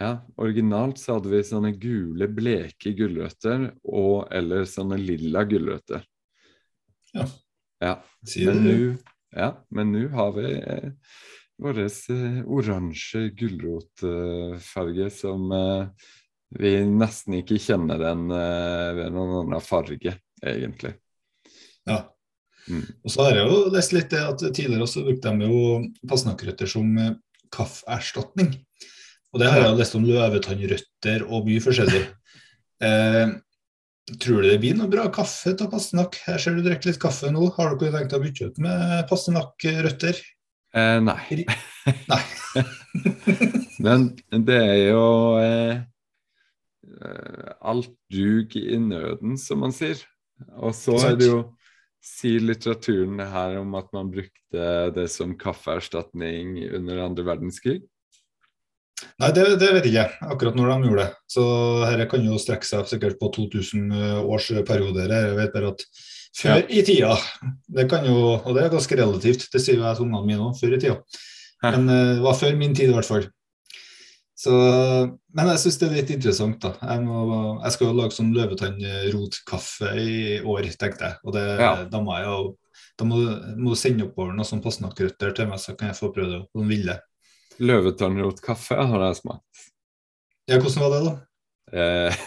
Ja, 0.00 0.24
Originalt 0.42 0.98
så 0.98 1.18
hadde 1.18 1.30
vi 1.30 1.42
sånne 1.46 1.70
gule, 1.78 2.26
bleke 2.26 2.94
gulrøtter 2.98 3.68
og 3.86 4.26
eller 4.34 4.66
sånne 4.66 4.98
lilla 4.98 5.44
gulrøtter. 5.46 6.02
Ja. 7.14 7.28
Ja, 7.82 7.94
men 8.46 8.62
nå 8.64 8.76
ja, 9.34 9.48
men 9.74 9.90
nå 9.90 10.08
har 10.14 10.34
vi 10.36 10.50
eh, 10.54 10.90
vår 11.62 11.80
eh, 11.84 12.42
oransje 12.46 13.28
gulrotfarge 13.34 15.08
som 15.10 15.50
eh, 15.54 16.10
vi 16.54 16.74
nesten 16.86 17.40
ikke 17.40 17.58
kjenner 17.58 17.98
den 17.98 18.28
eh, 18.30 18.90
ved 18.94 19.14
noen 19.14 19.40
annen 19.40 19.64
farge, 19.64 20.14
egentlig. 20.38 20.94
Ja. 21.88 22.04
Mm. 22.70 22.84
Og 23.04 23.12
så 23.12 23.26
har 23.26 23.36
jeg 23.36 23.48
jo 23.50 23.56
lest 23.74 23.92
litt 23.92 24.12
det 24.14 24.22
at 24.24 24.40
tidligere 24.46 24.86
også 24.86 25.02
brukte 25.04 25.34
de 25.34 25.48
jo 25.50 25.80
passenakrøtter 26.08 26.70
som 26.70 26.94
eh, 27.00 27.16
kaffeerstatning. 27.54 28.54
Og 29.34 29.40
det 29.42 29.50
har 29.50 29.64
jeg 29.64 29.78
lest 29.80 29.96
om 29.98 30.04
løvetannrøtter 30.06 31.24
og 31.26 31.48
mye 31.48 31.62
forskjellig. 31.62 32.04
Eh, 32.86 33.32
tror 34.22 34.44
du 34.44 34.46
det 34.46 34.60
blir 34.62 34.76
noe 34.78 34.90
bra 34.92 35.08
kaffe 35.14 35.56
av 35.56 35.72
pastenakk? 35.72 36.20
Her 36.28 36.38
ser 36.38 36.54
du 36.54 36.62
drikker 36.62 36.92
litt 36.92 37.00
kaffe 37.02 37.32
nå. 37.34 37.48
Har 37.56 37.74
dere 37.80 37.96
tenkt 37.96 38.14
å 38.14 38.22
bytte 38.22 38.50
ut 38.52 38.60
med 38.62 39.08
passenakkrøtter? 39.10 40.20
Eh, 40.74 41.00
nei. 41.02 41.42
Nei. 42.12 42.22
Men 43.84 44.06
det 44.46 44.60
er 44.60 44.78
jo 44.94 45.02
eh, 45.42 45.82
alt 47.58 47.90
dug 48.14 48.54
i 48.58 48.78
nøden, 48.78 49.34
som 49.40 49.64
man 49.66 49.74
sier. 49.74 49.98
Og 50.62 50.74
så 50.78 50.94
er 51.10 51.18
det 51.18 51.28
jo 51.32 51.42
sier 52.04 52.42
litteraturen 52.44 53.18
her 53.32 53.58
om 53.62 53.74
at 53.78 53.88
man 53.96 54.10
brukte 54.12 54.68
det 54.94 55.06
som 55.12 55.34
kaffeerstatning 55.40 56.58
under 56.76 57.00
andre 57.06 57.24
verdenskrig. 57.26 57.82
Nei, 59.20 59.30
det, 59.34 59.44
det 59.60 59.68
vet 59.74 59.86
jeg 59.90 60.06
ikke 60.08 60.30
akkurat 60.34 60.56
når 60.58 60.70
de 60.70 60.88
gjorde 60.88 61.04
det. 61.04 61.14
Så 61.34 61.44
dette 61.84 62.06
kan 62.10 62.24
jo 62.26 62.38
strekke 62.40 62.66
seg 62.68 62.86
sikkert 62.90 63.18
på 63.20 63.30
2000 63.34 63.92
års 64.24 64.48
perioder. 64.68 65.10
Jeg 65.10 65.36
vet 65.38 65.52
bare 65.54 65.72
at 65.74 65.84
før 66.38 66.56
Ja. 66.56 66.66
i 66.68 66.82
tida 66.86 67.12
det 67.68 67.88
kan 67.90 68.06
jo, 68.06 68.34
Og 68.44 68.54
det 68.54 68.64
er 68.64 68.70
ganske 68.72 68.96
relativt, 68.98 69.48
det 69.52 69.60
sier 69.62 69.78
jeg 69.82 69.96
til 69.98 70.06
ungene 70.06 70.26
mine 70.26 70.46
òg, 70.48 70.56
før 70.58 70.74
i 70.76 70.80
tida. 70.82 70.96
Hæ. 71.62 71.70
Men 71.76 71.88
eh, 71.88 72.14
det 72.18 72.22
var 72.26 72.34
før 72.38 72.56
min 72.58 72.74
tid, 72.74 72.90
i 72.90 72.94
hvert 72.96 73.06
fall. 73.10 73.26
Så, 74.36 74.50
men 75.32 75.46
jeg 75.52 75.60
syns 75.62 75.78
det 75.78 75.86
er 75.88 75.94
litt 75.94 76.10
interessant. 76.10 76.58
da. 76.60 76.72
Jeg, 76.82 77.04
må, 77.06 77.60
jeg 77.62 77.72
skal 77.72 77.86
jo 77.88 77.94
lage 78.00 78.16
sånn 78.16 78.32
løvetannrotkaffe 78.34 79.92
i 80.00 80.40
år, 80.42 80.66
tenkte 80.80 81.06
jeg. 81.08 81.18
Og 81.24 81.32
det, 81.36 81.44
Ja. 81.60 81.84
da 81.84 82.00
må 82.02 82.16
jeg 82.18 82.26
jo 82.28 82.56
da 82.98 83.04
må 83.06 83.16
må 83.58 83.74
sende 83.78 84.04
oppover 84.06 84.34
noe 84.34 84.44
sånn 84.46 84.62
passenakrøtter 84.62 85.32
til 85.34 85.46
meg, 85.50 85.58
så 85.58 85.74
kan 85.78 85.88
jeg 85.90 85.96
få 85.98 86.12
prøve 86.14 86.30
det. 86.30 86.42
Sånn 86.54 86.68
ville. 86.68 86.98
Løvetannrotkaffe 87.62 88.74
har 88.74 89.06
jeg 89.08 89.16
smakt. 89.20 89.54
Ja, 90.50 90.56
hvordan 90.60 90.82
var 90.82 90.90
det, 90.92 91.00
da? 91.06 91.12
Eh, 91.74 92.12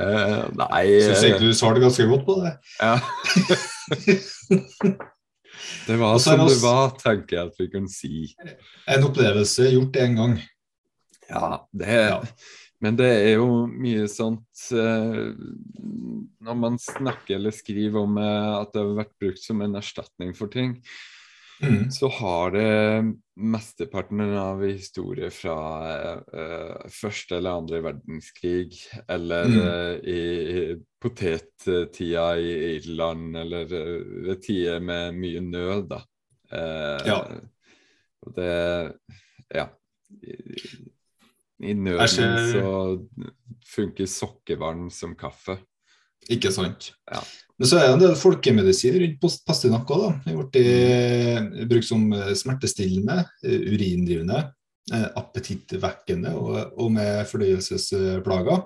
eh, 0.00 0.42
nei 0.60 0.86
Syns 1.00 1.24
egentlig 1.24 1.48
du 1.48 1.54
svarte 1.56 1.80
ganske 1.82 2.06
godt 2.10 2.24
på 2.26 2.34
det. 2.42 2.52
ja. 2.82 2.96
Det 5.86 5.96
var 5.98 6.14
Og 6.14 6.20
er 6.20 6.22
som 6.22 6.46
det 6.46 6.62
var, 6.62 6.90
tenker 7.00 7.36
jeg 7.36 7.46
at 7.50 7.56
vi 7.60 7.66
kunne 7.72 7.90
si. 7.92 8.34
En 8.88 9.04
opplevelse 9.06 9.62
gjort 9.74 9.96
én 10.00 10.16
gang. 10.18 10.34
Ja, 11.28 11.66
det 11.72 11.86
Ja. 11.86 12.20
Men 12.80 12.96
det 12.96 13.10
er 13.12 13.34
jo 13.36 13.66
mye 13.68 14.08
sånt 14.08 14.72
eh, 14.72 15.36
Når 16.40 16.54
man 16.56 16.78
snakker 16.80 17.36
eller 17.36 17.52
skriver 17.52 18.00
om 18.00 18.16
eh, 18.16 18.54
at 18.56 18.72
det 18.72 18.80
har 18.80 18.94
vært 19.02 19.18
brukt 19.20 19.42
som 19.42 19.60
en 19.60 19.76
erstatning 19.76 20.32
for 20.36 20.48
ting, 20.52 20.80
Mm. 21.62 21.90
så 21.92 22.08
har 22.08 22.50
det 22.54 23.14
mesteparten 23.36 24.20
av 24.40 24.62
historie 24.64 25.28
fra 25.30 25.56
uh, 26.24 26.88
første 26.88 27.36
eller 27.36 27.58
andre 27.60 27.82
verdenskrig, 27.84 28.78
eller 29.08 29.44
Mm. 29.44 29.58
uh, 29.60 29.94
i, 30.00 30.20
i 30.50 30.76
potettida 31.00 32.26
i 32.40 32.76
Irland, 32.76 33.36
eller 33.36 33.64
ved 33.68 34.42
tider 34.42 34.80
med 34.80 35.14
mye 35.20 35.40
nød, 35.40 35.88
da. 35.92 36.00
Uh, 36.52 37.06
Ja. 37.06 37.20
Og 38.26 38.34
det 38.36 38.94
Ja. 39.54 39.66
I, 40.22 40.34
i 41.60 41.72
nøden 41.72 42.04
ikke... 42.04 42.52
så 42.52 42.70
funker 43.74 44.06
sokkevann 44.06 44.90
som 44.90 45.14
kaffe. 45.14 45.58
Ikke 46.28 46.52
sant. 46.52 46.92
Ja. 47.10 47.22
Men 47.58 47.68
så 47.68 47.76
er 47.78 47.86
det 47.86 47.92
en 47.94 48.02
del 48.04 48.14
folkemedisin 48.16 48.94
rundt 49.00 49.18
pas- 49.20 49.40
pastinakk 49.46 49.88
òg. 49.92 50.24
Det 50.24 50.32
har 50.34 50.44
blitt 50.44 50.56
eh, 50.60 51.64
brukt 51.68 51.84
som 51.88 52.06
eh, 52.12 52.30
smertestillende, 52.34 53.24
eh, 53.44 53.58
urindrivende, 53.72 54.44
appetittvekkende 55.16 56.32
og, 56.34 56.72
og 56.80 56.88
med 56.92 57.26
fordøyelsesplager. 57.30 58.64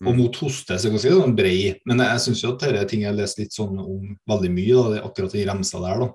Og 0.00 0.14
Mm. 0.14 0.16
mot 0.16 0.36
hoste 0.40 0.78
så 0.80 0.88
kan 0.88 0.94
det 0.96 1.00
si 1.02 1.10
sånn 1.12 1.34
brei. 1.36 1.74
Men 1.84 1.98
jeg 2.00 2.20
syns 2.24 2.40
jo 2.42 2.54
at 2.54 2.62
dette 2.62 2.78
er 2.80 2.86
ting 2.88 3.02
jeg 3.02 3.10
har 3.10 3.18
lest 3.18 3.36
litt 3.38 3.52
sånn 3.52 3.76
om 3.78 4.14
veldig 4.30 4.48
mye, 4.54 4.72
da, 4.72 4.84
det 4.88 4.96
er 5.02 5.04
akkurat 5.10 5.32
den 5.36 5.44
remsa 5.50 5.80
der. 5.82 5.98
da. 6.00 6.08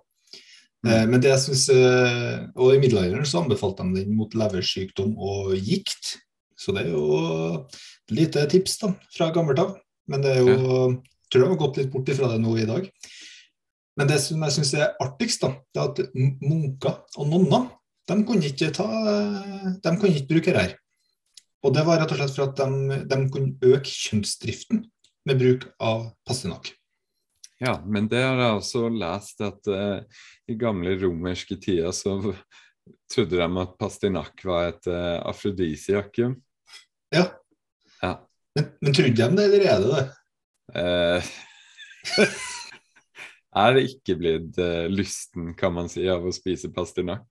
Mm. 0.85 1.09
Men 1.11 1.21
det 1.21 1.29
jeg 1.29 1.39
synes, 1.43 1.69
og 2.55 2.73
I 2.73 2.79
middelalderen 2.81 3.25
så 3.29 3.43
anbefalte 3.43 3.85
de 3.93 4.01
den 4.01 4.15
mot 4.17 4.33
leversykdom 4.33 5.13
og 5.21 5.53
gikt. 5.61 6.15
Så 6.57 6.73
det 6.73 6.87
er 6.87 6.91
jo 6.95 7.61
et 7.67 8.15
lite 8.17 8.47
tips 8.49 8.77
da, 8.81 8.89
fra 9.13 9.29
gammelt 9.35 9.59
av. 9.61 9.75
Men 10.11 10.23
det 10.23 10.35
er 10.35 10.41
jo, 10.43 10.55
jeg 10.55 11.31
tror 11.33 11.45
de 11.45 11.51
har 11.51 11.61
gått 11.61 11.79
litt 11.81 11.91
bort 11.93 12.11
ifra 12.13 12.29
det 12.31 12.41
nå 12.43 12.55
i 12.61 12.67
dag. 12.69 12.87
Men 13.95 14.09
det 14.11 14.19
som 14.21 14.41
jeg 14.43 14.55
syns 14.57 14.73
er 14.77 14.95
artigst, 15.03 15.43
da, 15.45 15.53
det 15.73 15.81
er 15.81 15.91
at 15.91 16.17
munker 16.43 16.99
og 17.15 17.29
nonner 17.31 17.69
de 18.05 18.19
kunne 18.21 18.45
ikke, 18.45 18.69
ta, 18.75 18.85
de 19.81 19.93
kunne 19.97 20.11
ikke 20.13 20.29
bruke 20.29 20.53
rær. 20.53 20.75
Og 21.65 21.73
det 21.73 21.85
var 21.87 21.97
rett 21.97 22.11
og 22.13 22.19
slett 22.19 22.35
for 22.37 22.51
at 22.51 22.59
de, 22.59 22.99
de 23.09 23.17
kunne 23.33 23.71
øke 23.73 23.89
kjønnsdriften. 23.89 24.85
med 25.25 25.39
bruk 25.41 25.63
av 25.81 26.11
pastinakk. 26.27 26.67
Ja, 27.57 27.79
men 27.81 28.05
det 28.11 28.19
har 28.21 28.37
jeg 28.37 28.57
også 28.59 28.89
lest 28.93 29.41
at 29.41 29.69
uh, 29.71 30.03
i 30.45 30.57
gamle 30.59 30.93
romerske 31.01 31.57
tider 31.57 31.89
så 31.95 32.19
trodde 33.11 33.39
de 33.39 33.47
at 33.63 33.73
pastinakk 33.79 34.43
var 34.45 34.69
et 34.69 34.89
uh, 34.91 35.23
afrodisiakum. 35.25 36.35
Ja. 37.15 37.25
ja. 38.03 38.11
Men, 38.55 38.69
men 38.81 38.95
trodde 38.95 39.15
de 39.15 39.37
det, 39.37 39.47
eller 39.49 39.65
er 39.67 39.81
det 39.83 39.89
det? 39.95 40.05
Eh, 40.81 41.31
er 43.65 43.75
det 43.75 43.83
ikke 43.89 44.17
blitt 44.19 44.61
uh, 44.61 44.85
lysten, 44.91 45.51
kan 45.59 45.75
man 45.75 45.91
si, 45.91 46.05
av 46.11 46.23
å 46.25 46.33
spise 46.35 46.71
pastinakk? 46.75 47.27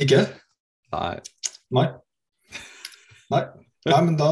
Ikke? 0.00 0.24
Nei. 0.94 1.18
Nei. 1.72 1.86
Nei. 3.32 3.44
Nei, 3.82 4.00
men 4.06 4.16
da, 4.16 4.30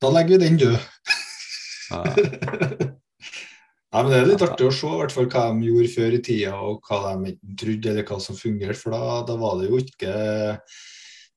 da 0.00 0.10
legger 0.14 0.38
vi 0.38 0.42
den 0.46 0.60
død. 0.60 0.76
Ja. 1.92 2.02
Nei, 3.94 4.00
men 4.02 4.10
Det 4.10 4.16
er 4.18 4.26
litt 4.26 4.42
artig 4.42 4.66
å 4.66 4.74
se 4.74 4.88
hvert 4.90 5.12
fall 5.14 5.28
hva 5.30 5.44
de 5.54 5.68
gjorde 5.68 5.90
før 5.92 6.14
i 6.16 6.22
tida, 6.24 6.54
og 6.66 6.88
hva 6.88 6.96
de 7.04 7.30
enten 7.30 7.58
trodde, 7.60 7.92
eller 7.92 8.06
hva 8.08 8.16
som 8.22 8.38
fungerte. 8.38 8.78
For 8.80 8.94
da, 8.94 9.20
da, 9.28 9.36
var 9.38 9.60
det 9.60 9.68
jo 9.68 9.78
ikke 9.78 10.14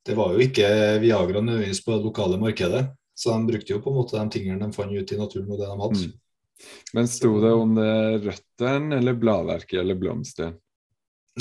det 0.07 0.15
var 0.15 0.33
jo 0.33 0.41
ikke 0.41 0.69
Viagra 1.03 1.41
nødvendigvis 1.43 1.83
på 1.83 1.93
det 1.93 2.05
lokale 2.05 2.39
markedet. 2.41 2.87
Så 3.17 3.33
de 3.33 3.49
brukte 3.49 3.73
jo 3.73 3.81
på 3.81 3.89
en 3.89 3.97
måte 3.97 4.17
de 4.17 4.29
tingene 4.29 4.61
de 4.61 4.75
fant 4.75 4.93
ut 4.93 5.11
i 5.13 5.17
naturen 5.17 5.49
og 5.49 5.57
det 5.57 5.67
de 5.67 5.77
hadde. 5.81 6.01
Mm. 6.05 6.67
Men 6.97 7.09
sto 7.09 7.31
det 7.41 7.53
om 7.53 7.75
det 7.77 7.93
røttene 8.25 8.99
eller 9.01 9.17
bladverket 9.17 9.79
eller 9.81 9.97
blomstene? 9.97 10.57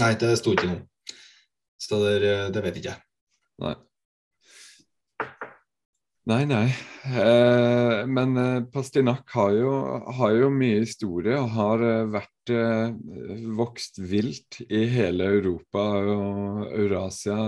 Nei, 0.00 0.12
det 0.20 0.34
sto 0.40 0.52
ikke 0.56 0.70
noe. 0.70 1.14
Så 1.80 2.00
det, 2.02 2.32
det 2.52 2.62
vet 2.64 2.80
ikke 2.80 2.94
jeg. 2.94 3.02
Nei. 3.64 3.76
Nei, 6.26 6.42
nei. 6.42 6.74
Eh, 7.06 8.00
men 8.10 8.34
Pastinak 8.74 9.30
har 9.30 9.52
jo, 9.54 9.74
har 10.18 10.32
jo, 10.34 10.48
mye 10.50 10.80
historie 10.80 11.36
og 11.38 11.52
har 11.54 11.84
eh, 11.86 12.08
vært 12.10 12.50
eh, 12.50 12.96
vokst 13.54 14.00
vilt 14.02 14.58
i 14.66 14.80
hele 14.90 15.28
Europa 15.36 15.84
og 16.02 16.64
Eurasia, 16.66 17.38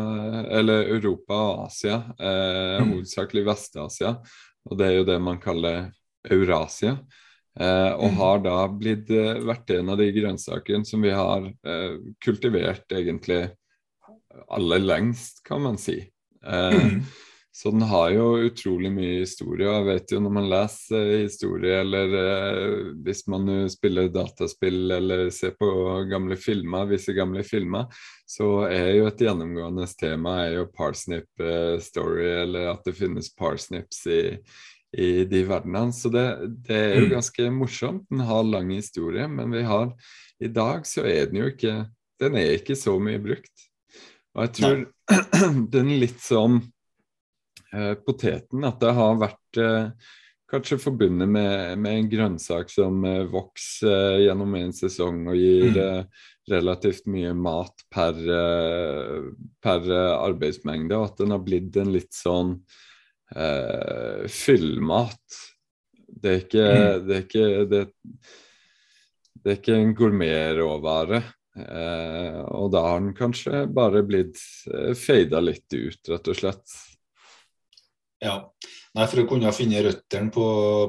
eller 0.61 0.92
Europa 0.94 1.40
og 1.49 1.64
Asia, 1.64 1.99
eh, 2.23 2.78
mm. 2.78 2.94
hovedsakelig 2.94 3.47
Vest-Asia. 3.50 4.14
Og 4.70 4.78
det 4.78 4.87
er 4.87 4.97
jo 5.00 5.11
det 5.11 5.20
man 5.26 5.42
kaller 5.42 5.90
Eurasia. 6.30 7.00
Eh, 7.58 7.92
og 7.99 8.12
mm. 8.14 8.18
har 8.23 8.42
da 8.47 8.58
blitt 8.70 9.11
vært 9.42 9.75
en 9.75 9.90
av 9.90 9.99
de 9.99 10.12
grønnsakene 10.20 10.87
som 10.87 11.02
vi 11.02 11.18
har 11.18 11.50
kultivert 12.23 12.94
egentlig 12.94 13.49
aller 14.54 14.87
lengst, 14.87 15.42
kan 15.42 15.66
man 15.66 15.82
si. 15.82 16.04
Mm. 16.47 17.02
Så 17.52 17.72
den 17.72 17.82
har 17.90 18.10
jo 18.12 18.26
utrolig 18.46 18.90
mye 18.92 19.14
historie. 19.22 19.66
og 19.66 19.74
jeg 19.74 19.86
vet 19.88 20.12
jo 20.12 20.20
Når 20.22 20.34
man 20.36 20.48
leser 20.50 21.08
historie, 21.24 21.80
eller 21.80 22.14
eh, 22.20 22.92
hvis 23.04 23.24
man 23.26 23.68
spiller 23.72 24.12
dataspill 24.14 24.90
eller 24.94 25.30
ser 25.34 25.56
på 25.58 25.68
gamle 26.10 26.36
filmer, 26.36 26.86
visse 26.92 27.16
gamle 27.16 27.42
filmer, 27.42 27.88
så 28.28 28.68
er 28.68 28.92
jo 28.98 29.08
et 29.08 29.24
gjennomgående 29.24 29.88
tema 29.98 30.36
er 30.44 30.58
jo 30.58 30.68
parsnip 30.70 31.42
eh, 31.42 31.80
story, 31.82 32.28
eller 32.44 32.70
at 32.74 32.84
det 32.86 32.96
finnes 32.98 33.32
parsnips 33.34 34.04
i, 34.06 34.22
i 34.92 35.10
de 35.24 35.42
verdenene. 35.48 35.96
Så 35.96 36.12
det, 36.14 36.26
det, 36.68 36.78
er 36.78 36.96
jo 37.00 37.08
mm. 37.08 37.12
ganske 37.16 37.50
morsomt. 37.50 38.06
Den 38.12 38.26
har 38.28 38.46
lang 38.46 38.70
historie, 38.76 39.26
men 39.28 39.56
vi 39.56 39.64
har 39.66 39.94
i 40.38 40.52
dag 40.52 40.86
så 40.86 41.02
er 41.08 41.26
den 41.26 41.42
jo 41.42 41.48
ikke 41.50 41.88
Den 42.18 42.34
er 42.34 42.56
ikke 42.58 42.74
så 42.74 42.96
mye 42.98 43.18
brukt. 43.22 43.68
Og 44.34 44.44
jeg 44.44 44.54
tror 44.58 44.80
den 45.74 45.96
litt 46.02 46.18
sånn 46.22 46.60
poteten. 48.06 48.64
At 48.64 48.78
det 48.80 48.94
har 48.96 49.18
vært 49.20 49.60
eh, 49.60 49.90
kanskje 50.48 50.78
forbundet 50.80 51.28
med, 51.28 51.78
med, 51.78 51.92
en 51.92 52.10
grønnsak 52.10 52.70
som 52.72 53.04
eh, 53.04 53.26
vokser 53.28 53.92
eh, 53.92 54.25
gjennom 54.26 54.54
en 54.58 54.72
sesong 54.76 55.26
og 55.28 55.37
gir 55.38 55.70
mm. 55.75 55.80
Eh, 55.84 56.26
relativt 56.48 57.04
mye 57.12 57.34
mat 57.37 57.82
per, 57.92 58.16
eh, 58.16 59.26
per 59.60 59.90
arbeidsmengde, 59.92 60.96
og 60.96 61.11
at 61.11 61.18
den 61.20 61.35
har 61.35 61.42
blitt 61.44 61.76
en 61.76 61.92
litt 61.92 62.14
sånn 62.16 62.57
fyllmat. 63.28 65.37
Det 66.09 66.31
er 66.31 66.38
ikke, 66.40 66.64
mm. 66.64 67.02
det 67.04 67.18
er 67.18 67.24
ikke 67.26 67.48
det, 67.68 67.83
det 69.44 69.52
er 69.52 69.59
ikke 69.59 69.76
en 69.76 69.92
gourmetråvare. 69.98 71.20
Eh, 71.59 72.38
og 72.54 72.70
da 72.72 72.85
har 72.87 73.02
den 73.02 73.14
kanskje 73.18 73.64
bare 73.74 74.04
blitt 74.07 74.38
eh, 74.72 74.94
fada 74.96 75.42
litt 75.42 75.66
ut, 75.74 76.00
rett 76.09 76.31
og 76.31 76.38
slett. 76.38 76.76
Ja. 78.18 78.35
Nei, 78.96 79.04
for 79.07 79.22
å 79.22 79.26
kunne 79.31 79.50
finne 79.54 79.83
røttene 79.85 80.33
på, 80.35 80.44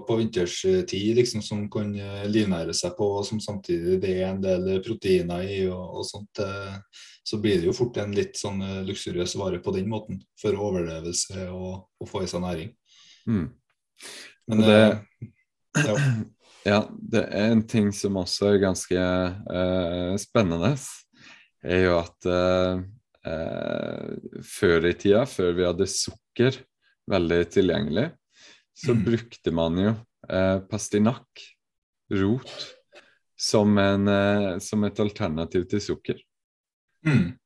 på 0.07 0.15
vinterstid 0.17 1.19
liksom, 1.19 1.43
som 1.45 1.61
kan 1.71 1.91
eh, 1.93 2.25
livnære 2.29 2.73
seg 2.73 2.95
på, 2.97 3.05
og 3.19 3.27
som 3.27 3.41
samtidig 3.43 3.99
det 4.01 4.15
er 4.17 4.31
en 4.31 4.41
del 4.41 4.79
proteiner 4.85 5.43
i, 5.45 5.59
og, 5.69 5.99
og 5.99 6.07
sånt, 6.07 6.41
eh, 6.41 6.79
så 7.27 7.37
blir 7.41 7.59
det 7.59 7.69
jo 7.69 7.75
fort 7.77 7.99
en 8.01 8.15
litt 8.17 8.39
sånn 8.39 8.63
eh, 8.65 8.79
luksuriøs 8.87 9.35
vare 9.37 9.61
på 9.61 9.73
den 9.75 9.89
måten. 9.91 10.23
For 10.41 10.57
overlevelse 10.57 11.45
og, 11.53 11.85
og 12.01 12.09
få 12.09 12.23
i 12.25 12.31
seg 12.31 12.43
næring. 12.45 12.73
Mm. 13.29 13.45
Men 14.49 14.65
det, 14.65 14.79
ja. 15.77 15.97
ja. 16.71 16.79
det 17.13 17.25
er 17.27 17.53
en 17.53 17.65
ting 17.69 17.91
som 17.93 18.17
også 18.23 18.55
er 18.55 18.63
ganske 18.63 19.03
uh, 19.03 20.15
spennende, 20.17 20.71
er 21.61 21.83
jo 21.83 21.99
at 21.99 22.31
før 24.47 24.85
i 24.87 24.93
tida, 24.97 25.25
før 25.27 25.51
vi 25.57 25.65
hadde 25.67 25.87
sukker 25.91 26.55
veldig 27.09 27.39
tilgjengelig, 27.53 28.09
så 28.77 28.95
mm. 28.95 29.03
brukte 29.05 29.53
man 29.55 29.79
jo 29.81 29.93
eh, 30.29 30.57
pastinakk, 30.69 31.45
rot, 32.13 32.53
som, 33.39 33.77
en, 33.77 34.07
eh, 34.07 34.57
som, 34.63 34.83
et 34.87 34.99
alternativ 35.03 35.67
til 35.71 35.83
sukker. 35.83 36.19
Mm. 37.07 37.37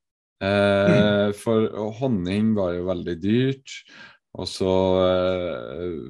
Eh, 0.44 1.30
for 1.40 1.70
honning 2.00 2.54
var 2.58 2.74
jo 2.78 2.88
veldig 2.90 3.16
dyrt, 3.22 3.78
og 4.34 4.50
så 4.50 4.74
eh, 5.04 6.02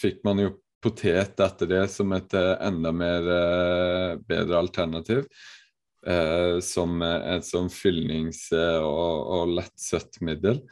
fikk 0.00 0.24
man 0.26 0.42
jo 0.42 0.56
potet 0.82 1.38
etter 1.44 1.68
det 1.70 1.84
som 1.92 2.12
et 2.16 2.34
eh, 2.34 2.54
enda 2.66 2.92
mer 2.92 3.32
eh, 3.36 4.12
bedre 4.26 4.60
alternativ. 4.60 5.24
som 6.64 7.02
et 7.04 7.44
sånn 7.44 7.66
fyllnings- 7.68 8.54
og, 8.56 9.26
og 9.36 9.50
lett 9.58 9.74
søtt 9.76 10.16
middel. 10.24 10.62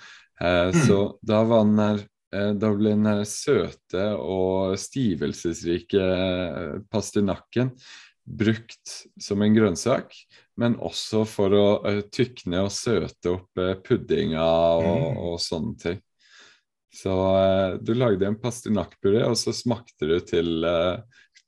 Mm. 0.40 0.72
Så 0.86 1.18
da 1.20 1.42
var 1.44 1.66
den 1.66 1.76
der 1.76 1.98
da 2.30 2.68
ble 2.76 2.92
den 2.92 3.24
søte 3.24 4.10
og 4.20 4.74
stivelsesrike 4.76 6.02
eh, 6.02 6.74
pastinakken 6.92 7.72
brukt 8.28 8.92
som 9.16 9.40
en 9.40 9.54
grønnsak, 9.56 10.12
men 10.60 10.74
også 10.84 11.22
for 11.24 11.54
å 11.56 11.62
uh, 11.86 12.02
tykne 12.12 12.60
og 12.66 12.74
søte 12.74 13.30
opp 13.32 13.62
puddinga 13.86 14.44
og, 14.44 14.84
mm. 14.84 15.22
og, 15.22 15.38
sånne 15.40 15.80
ting. 15.80 16.02
Så 16.92 17.14
du 17.80 17.94
lagde 17.96 18.28
en 18.28 18.36
pastinakkpuré, 18.36 19.22
og 19.24 19.38
så 19.40 19.54
smakte 19.56 20.08
du 20.08 20.18
til 20.28 20.66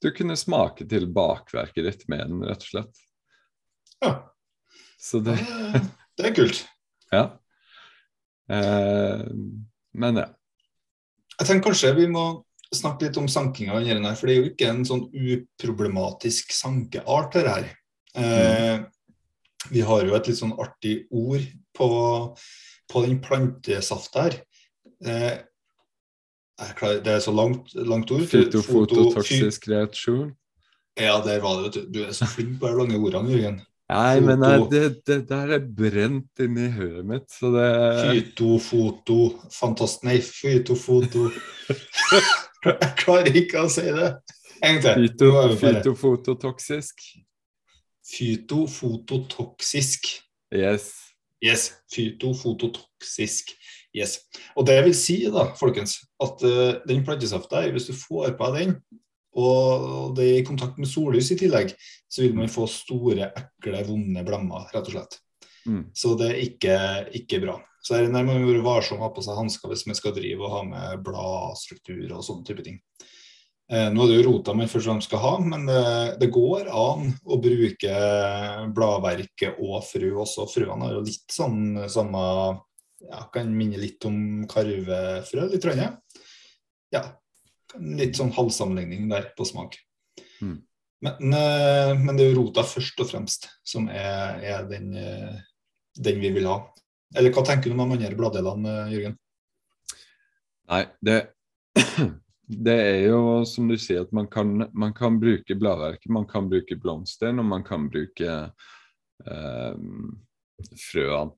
Du 0.01 0.09
kunne 0.17 0.37
smake 0.41 0.87
til 0.89 1.09
bakverket 1.13 1.85
ditt 1.85 2.09
med 2.13 2.23
den, 2.29 2.43
rett 2.49 2.65
og 2.65 2.73
slett. 2.73 3.05
Ja. 4.01 4.13
Så 5.01 5.21
det 5.25 5.37
Det 6.17 6.31
er 6.31 6.37
kult. 6.37 6.65
ja. 7.19 7.25
men 9.93 10.23
ja. 10.23 10.29
Jeg 11.41 11.49
tenker 11.49 11.71
kanskje 11.71 11.97
vi 11.97 12.07
må 12.13 12.25
snakke 12.71 13.09
litt 13.09 13.19
om 13.19 13.29
sankinga 13.31 13.79
under 13.81 14.11
her, 14.11 14.17
for 14.19 14.29
det 14.29 14.35
er 14.35 14.41
jo 14.41 14.49
ikke 14.53 14.71
en 14.71 14.83
sånn 14.87 15.07
uproblematisk 15.09 16.53
sankeart, 16.55 17.33
dette 17.35 17.55
her. 17.55 17.71
Eh, 18.21 18.83
vi 19.73 19.85
har 19.87 20.05
jo 20.05 20.17
et 20.19 20.29
litt 20.29 20.39
sånn 20.39 20.53
artig 20.61 21.07
ord 21.09 21.47
på, 21.77 21.89
på 22.93 23.03
den 23.07 23.19
plantesafta 23.25 24.27
her. 24.29 24.37
Eh, 25.01 25.41
det 26.61 27.15
er 27.15 27.25
så 27.25 27.33
langt, 27.33 27.73
langt 27.73 28.13
ord. 28.13 28.27
Fytofototoksisk 28.29 29.71
reaksjon. 29.73 30.35
Ja, 31.01 31.17
der 31.25 31.41
var 31.41 31.65
det. 31.65 31.87
Du 31.89 32.03
er 32.05 32.13
så 32.13 32.29
flink 32.29 32.59
på 32.61 32.69
de 32.69 32.77
lange 32.77 33.01
ordene, 33.01 33.33
Jørgen. 33.33 33.61
Nei, 33.91 34.21
men 34.23 34.39
nei, 34.39 34.59
det, 34.71 34.83
det, 35.09 35.17
der 35.27 35.57
er 35.57 35.65
brent 35.65 36.43
inni 36.43 36.69
høret 36.77 37.07
mitt, 37.09 37.25
så 37.33 37.51
det 37.55 37.71
Fytofoto 37.99 39.17
Fantast... 39.51 40.05
Nei, 40.07 40.21
fytofoto 40.23 41.27
Jeg 42.63 42.91
klarer 43.01 43.39
ikke 43.41 43.65
å 43.65 43.71
si 43.73 43.87
det. 43.89 44.13
En 44.63 44.79
gang 44.85 45.03
til. 45.19 45.57
Fytofototoksisk. 45.59 47.03
Fytofototoksisk. 48.11 50.11
Yes. 50.55 50.91
Yes. 51.43 51.71
Fytofototoksisk. 51.95 53.55
Yes. 53.97 54.21
Og 54.55 54.69
det 54.69 54.77
vil 54.85 54.95
si, 54.95 55.25
da, 55.33 55.49
folkens, 55.59 55.97
at 56.23 56.45
uh, 56.47 56.77
den 56.87 57.03
plantesafta, 57.07 57.65
hvis 57.73 57.89
du 57.91 57.97
får 57.97 58.37
på 58.39 58.53
deg 58.55 58.69
den, 58.69 58.77
og 59.39 60.15
det 60.17 60.27
er 60.27 60.39
i 60.41 60.47
kontakt 60.47 60.79
med 60.81 60.91
sollys 60.91 61.31
i 61.35 61.39
tillegg, 61.39 61.75
så 62.11 62.25
vil 62.25 62.35
man 62.39 62.51
få 62.51 62.67
store, 62.71 63.31
ekle, 63.39 63.85
vonde 63.87 64.25
blemmer, 64.27 64.67
rett 64.75 64.89
og 64.89 64.97
slett. 64.97 65.21
Mm. 65.69 65.85
Så 65.95 66.17
det 66.19 66.31
er 66.33 66.41
ikke, 66.43 66.79
ikke 67.21 67.43
bra. 67.45 67.59
Så 67.85 67.97
her 67.97 68.11
må 68.13 68.25
man 68.27 68.45
være 68.45 68.65
varsom 68.65 69.01
og 69.01 69.07
ha 69.07 69.15
på 69.15 69.23
seg 69.25 69.39
hansker 69.39 69.71
hvis 69.71 69.87
man 69.89 69.97
skal 69.97 70.13
drive 70.17 70.45
og 70.45 70.53
ha 70.53 70.61
med 70.69 71.05
bladstruktur 71.05 72.11
og 72.11 72.25
sånne 72.27 72.49
type 72.49 72.65
ting. 72.67 72.81
Eh, 73.71 73.87
nå 73.95 74.03
er 74.03 74.11
det 74.11 74.17
jo 74.19 74.27
rota 74.27 74.53
man 74.57 74.69
først 74.69 74.89
og 74.89 74.91
fremst 74.91 75.09
skal 75.09 75.23
ha, 75.23 75.33
men 75.47 75.69
det, 75.69 75.85
det 76.19 76.29
går 76.35 76.73
an 76.75 77.13
å 77.23 77.39
bruke 77.41 78.01
bladverket 78.75 79.63
og 79.63 79.79
frø 79.87 80.11
også. 80.25 80.49
Frøene 80.51 80.89
har 80.89 80.99
jo 80.99 81.07
litt 81.07 81.31
sånn 81.31 81.87
samme 81.91 82.25
ja, 83.01 83.23
Kan 83.33 83.55
minne 83.57 83.79
litt 83.81 84.05
om 84.05 84.43
karvefrø, 84.51 85.47
litt. 85.55 85.65
Rønne. 85.65 85.87
Ja, 86.93 87.05
litt 87.79 88.19
sånn 88.19 88.33
halvsammenligning 88.35 89.09
der 89.11 89.31
på 89.37 89.47
smak. 89.49 89.77
Mm. 90.41 90.59
Men, 91.01 91.33
eh, 91.33 91.93
men, 91.97 92.17
det 92.17 92.27
er 92.27 92.33
jo 92.35 92.43
rota 92.43 92.65
først 92.67 93.01
og 93.01 93.09
fremst 93.09 93.49
som 93.67 93.89
er, 93.89 94.41
er 94.45 94.67
den, 94.69 94.93
eh, 94.97 95.37
den, 95.97 96.21
vi 96.21 96.33
vil 96.35 96.49
ha. 96.51 96.59
Eller 97.17 97.33
hva 97.35 97.45
tenker 97.47 97.71
du 97.71 97.77
om 97.77 97.95
de 97.95 98.05
andre 98.05 98.19
bladdelene, 98.19 98.75
Jørgen? 98.93 99.17
Nei, 100.71 100.83
det, 101.01 101.19
det 102.69 102.77
er 102.77 103.01
jo 103.09 103.41
som 103.49 103.71
du 103.71 103.79
sier 103.81 104.05
at 104.05 104.13
man 104.15 104.29
kan, 104.31 104.69
man 104.77 104.95
kan 104.97 105.19
bruke 105.23 105.57
bladverket, 105.59 106.13
man 106.13 106.29
kan 106.31 106.51
bruke 106.53 106.79
blomsteren 106.79 107.43
og 107.43 107.49
man 107.49 107.67
kan 107.67 107.89
bruke 107.91 108.37
eh, 109.27 109.75
frøene. 110.85 111.37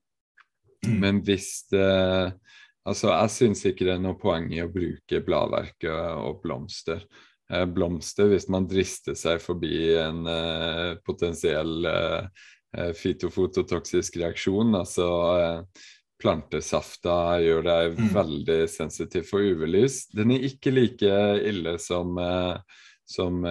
Mm. 0.83 0.95
Men 0.99 1.19
hvis 1.23 1.63
det 1.71 1.87
Altså, 2.83 3.13
jeg 3.13 3.31
syns 3.31 3.61
ikke 3.69 3.87
det 3.87 3.93
er 3.95 4.01
noe 4.03 4.19
poeng 4.19 4.49
i 4.51 4.59
å 4.63 4.71
bruke 4.71 5.21
bladverket 5.23 6.17
og 6.19 6.41
blomster. 6.43 7.05
Eh, 7.51 7.65
blomster, 7.65 8.29
hvis 8.31 8.47
man 8.51 8.67
drister 8.69 9.15
seg 9.19 9.41
forbi 9.43 9.93
en 9.99 10.25
uh, 10.27 10.99
potensiell 11.05 11.89
eh 11.89 12.25
fytofototoksisk 12.73 14.15
reaksjon, 14.17 14.71
altså 14.73 15.03
uh, 15.37 15.83
plantesafta 16.17 17.35
gjør 17.37 17.59
deg 17.67 17.99
mm. 17.99 18.07
veldig 18.15 18.55
sensitiv 18.65 19.27
for 19.29 19.45
UV-lys. 19.45 20.07
Den 20.09 20.33
er 20.33 20.47
ikke 20.47 20.73
like 20.73 21.19
ille 21.45 21.75
som, 21.77 22.17
uh, 22.17 22.57
som 23.05 23.45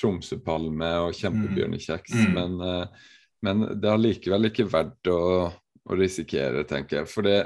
tromsøpalme 0.00 0.90
og 1.04 1.12
kjempebjørnekjeks, 1.18 2.16
mm. 2.16 2.38
men, 2.38 2.88
men, 3.44 3.68
det 3.76 3.92
er 3.92 4.00
likevel 4.00 4.48
ikke 4.48 4.70
verdt 4.72 5.12
å, 5.12 5.20
å 5.84 6.00
risikere, 6.00 6.64
tenker 6.64 7.02
jeg. 7.02 7.12
For 7.12 7.28
det, 7.28 7.36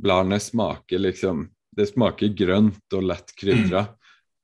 bladene 0.00 0.40
smaker 0.40 0.98
liksom 0.98 1.48
Det 1.74 1.88
smaker 1.90 2.30
grønt 2.38 2.94
og 2.94 3.02
lett 3.02 3.32
krydra. 3.34 3.80
Mm. 3.80 3.94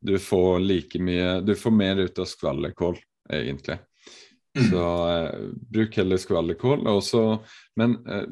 Du 0.01 0.19
får 0.19 0.61
like 0.61 0.99
mye 0.99 1.41
Du 1.47 1.55
får 1.55 1.71
mer 1.71 1.97
ut 1.97 2.19
av 2.19 2.27
skvallerkål, 2.27 2.97
egentlig. 3.33 3.79
Mm. 4.59 4.71
Så 4.71 4.85
eh, 5.11 5.41
bruk 5.71 5.97
heller 5.97 6.17
skvallerkål. 6.19 6.87
Også, 6.91 7.23
men 7.79 7.99
eh, 8.07 8.27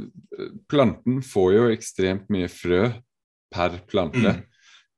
planten 0.71 1.23
får 1.23 1.53
jo 1.55 1.69
ekstremt 1.73 2.27
mye 2.33 2.49
frø 2.51 2.89
per 3.55 3.79
plante. 3.87 4.35
Mm. 4.35 4.47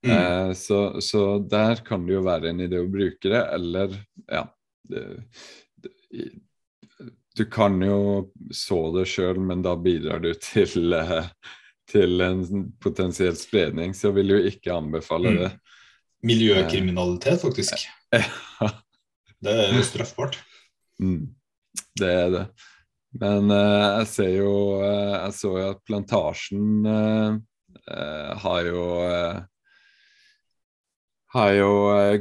Mm. 0.07 0.17
Eh, 0.17 0.53
så, 0.53 1.01
så, 1.01 1.39
der 1.39 1.85
kan 1.85 2.07
det 2.07 2.17
jo 2.17 2.25
være 2.25 2.51
en 2.51 2.63
idé 2.65 2.81
å 2.81 2.89
bruke 2.89 3.29
det, 3.29 3.43
eller 3.53 3.99
ja 4.31 4.47
det, 4.89 5.03
det, 5.77 6.31
Du 7.37 7.45
kan 7.45 7.77
jo 7.85 8.31
så 8.55 8.81
det 8.97 9.05
sjøl, 9.13 9.43
men 9.45 9.61
da 9.63 9.75
bidrar 9.77 10.25
du 10.25 10.33
til 10.41 10.97
eh, 10.97 11.29
til 11.91 12.23
en 12.25 12.71
potensiell 12.83 13.37
spredning, 13.39 13.95
så 13.97 14.13
vil 14.17 14.35
jo 14.35 14.41
ikke 14.51 14.75
anbefale 14.75 15.35
det. 15.37 15.51
Mm. 15.51 15.77
Miljøkriminalitet, 16.31 17.41
faktisk. 17.43 17.87
det 19.45 19.55
er 19.55 19.75
jo 19.75 19.85
straffbart. 19.87 20.39
Mm. 21.01 21.31
Det 21.99 22.11
er 22.11 22.29
det. 22.35 22.45
Men 23.21 23.51
uh, 23.51 24.01
jeg 24.01 24.07
ser 24.07 24.33
jo 24.37 24.51
uh, 24.79 25.17
Jeg 25.17 25.33
så 25.35 25.49
jo 25.57 25.63
at 25.73 25.81
Plantasjen 25.87 26.87
uh, 26.87 27.39
har 28.45 28.69
jo 28.69 28.85
har 31.31 31.53
jo 31.55 31.73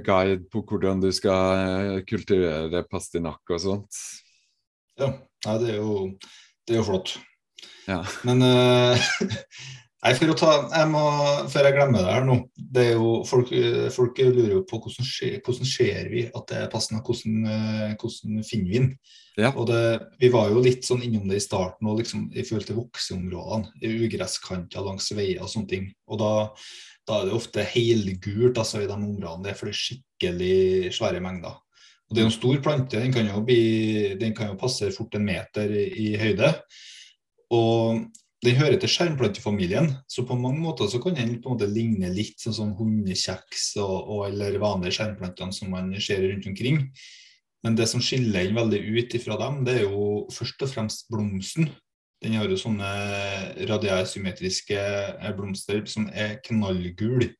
guide 0.05 0.45
på 0.53 0.61
hvordan 0.69 1.01
du 1.01 1.09
skal 1.13 2.01
kultivere 2.09 2.83
pastinakk 2.89 3.53
og 3.55 3.61
sånt. 3.61 3.99
Ja, 5.01 5.09
det 5.61 5.71
er 5.73 5.79
jo, 5.79 6.11
det 6.65 6.75
er 6.75 6.81
jo 6.81 6.85
flott. 6.91 7.15
Ja. 7.89 8.03
Men 8.27 8.45
uh, 8.45 9.09
Nei, 9.99 10.13
for 10.15 10.31
å 10.31 10.35
ta, 10.39 10.51
jeg 10.71 10.87
må, 10.93 10.99
Før 11.51 11.67
jeg 11.67 11.75
glemmer 11.75 12.05
det 12.05 12.13
her 12.15 12.27
nå 12.27 12.37
det 12.55 12.83
er 12.87 12.93
jo, 12.95 13.15
Folk, 13.27 13.51
folk 13.91 14.19
lurer 14.21 14.53
jo 14.53 14.61
på 14.67 14.79
hvordan, 14.79 15.07
skjer, 15.07 15.39
hvordan 15.43 15.67
ser 15.67 16.11
vi 16.11 16.25
at 16.29 16.45
det 16.51 16.59
er 16.61 16.69
passende, 16.71 17.01
hvordan, 17.03 17.39
eh, 17.49 17.95
hvordan 17.99 18.45
finner 18.47 18.69
vi 18.69 18.77
den? 18.77 18.91
Ja. 19.39 19.51
Og 19.51 19.67
det, 19.67 19.81
Vi 20.21 20.29
var 20.31 20.51
jo 20.53 20.63
litt 20.63 20.87
sånn 20.87 21.03
innom 21.03 21.27
det 21.27 21.41
i 21.41 21.43
starten 21.43 21.89
og 21.89 21.99
liksom, 21.99 22.29
i 22.31 22.45
forhold 22.47 22.67
til 22.69 22.77
vokseområdene. 22.79 23.73
Ugresskanter 24.05 24.85
langs 24.85 25.09
veier 25.15 25.43
og 25.43 25.51
sånne 25.51 25.71
ting. 25.71 25.89
Og 26.11 26.21
da, 26.21 26.31
da 27.09 27.19
er 27.19 27.29
det 27.29 27.35
ofte 27.35 27.65
helgult 27.73 28.59
altså, 28.61 28.83
i 28.83 28.87
de 28.89 28.95
områdene. 28.95 29.47
Det 29.47 29.51
er 29.51 29.59
for 29.59 29.71
det 29.71 29.75
er 29.75 29.81
skikkelig 29.81 30.93
svære 30.95 31.23
mengder. 31.25 31.57
Og 32.09 32.15
Det 32.15 32.21
er 32.21 32.29
en 32.29 32.37
stor 32.37 32.61
plante. 32.65 32.99
Den 33.01 33.15
kan 33.15 33.27
jo, 33.27 33.43
bli, 33.45 34.15
den 34.19 34.35
kan 34.37 34.51
jo 34.51 34.59
passe 34.59 34.91
fort 34.95 35.17
en 35.17 35.27
meter 35.27 35.71
i, 35.75 35.87
i 36.05 36.13
høyde. 36.19 36.53
Og 37.55 38.03
den 38.45 38.55
hører 38.55 38.77
til 38.79 38.91
skjermplantefamilien, 38.93 39.89
så 40.07 40.23
på 40.27 40.37
mange 40.39 40.61
måter 40.63 40.87
så 40.87 41.01
kan 41.03 41.17
den 41.17 41.39
på 41.41 41.49
en 41.49 41.57
måte 41.57 41.67
ligne 41.67 42.11
litt 42.13 42.39
sånn 42.39 42.55
som 42.55 42.75
hundekjeks 42.77 43.73
og, 43.83 43.95
og, 43.99 44.21
eller 44.29 44.59
vanlige 44.61 44.95
skjermplantene 44.99 45.55
som 45.55 45.73
man 45.73 45.91
ser 45.99 46.23
rundt 46.23 46.47
omkring. 46.47 46.85
Men 47.65 47.75
det 47.75 47.89
som 47.91 47.99
skiller 48.03 48.47
den 48.47 48.55
veldig 48.55 48.79
ut 48.79 49.15
ifra 49.19 49.35
dem, 49.41 49.63
det 49.67 49.81
er 49.81 49.89
jo 49.89 50.23
først 50.31 50.63
og 50.63 50.71
fremst 50.71 51.09
blomsten. 51.11 51.67
Den 52.23 52.37
har 52.39 52.47
jo 52.51 52.59
sånne 52.59 52.87
radiærsymmetriske 53.67 54.79
eh, 54.79 55.33
blomster 55.35 55.83
som 55.87 56.07
er 56.11 56.37
knallgule. 56.45 57.33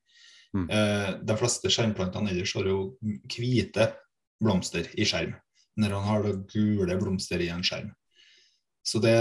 Mm. 0.56 0.66
Eh, 0.66 1.08
de 1.24 1.36
fleste 1.40 1.72
skjermplantene 1.72 2.32
ellers 2.32 2.52
har 2.58 2.68
jo 2.68 2.82
hvite 3.00 3.88
blomster 4.40 4.88
i 5.00 5.08
skjerm. 5.08 5.32
Når 5.80 5.96
han 5.96 6.08
har 6.08 6.26
da 6.26 6.36
gule 6.52 7.00
blomster 7.00 7.40
i 7.40 7.48
en 7.54 7.64
skjerm. 7.64 7.92
Så 8.86 9.00
det, 9.02 9.16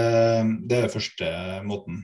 det 0.69 0.83
er 0.83 0.93
første 0.93 1.29
måten. 1.67 2.03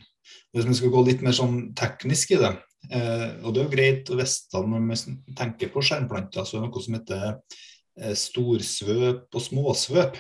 Hvis 0.56 0.68
vi 0.68 0.78
skal 0.78 0.94
gå 0.94 1.04
litt 1.08 1.24
mer 1.26 1.36
sånn 1.36 1.60
teknisk 1.78 2.36
i 2.36 2.40
det, 2.42 2.52
eh, 2.92 3.28
og 3.44 3.54
det 3.54 3.62
er 3.62 3.66
jo 3.66 3.74
greit 3.74 4.12
å 4.12 4.20
vite 4.20 4.62
når 4.62 4.86
vi 4.88 5.36
tenker 5.38 5.72
på 5.74 5.84
skjermplanter, 5.84 6.48
så 6.48 6.58
er 6.58 6.64
det 6.64 6.70
noe 6.70 6.86
som 6.86 6.98
heter 6.98 7.26
eh, 7.30 8.16
storsvøp 8.20 9.36
og 9.36 9.44
småsvøp. 9.44 10.20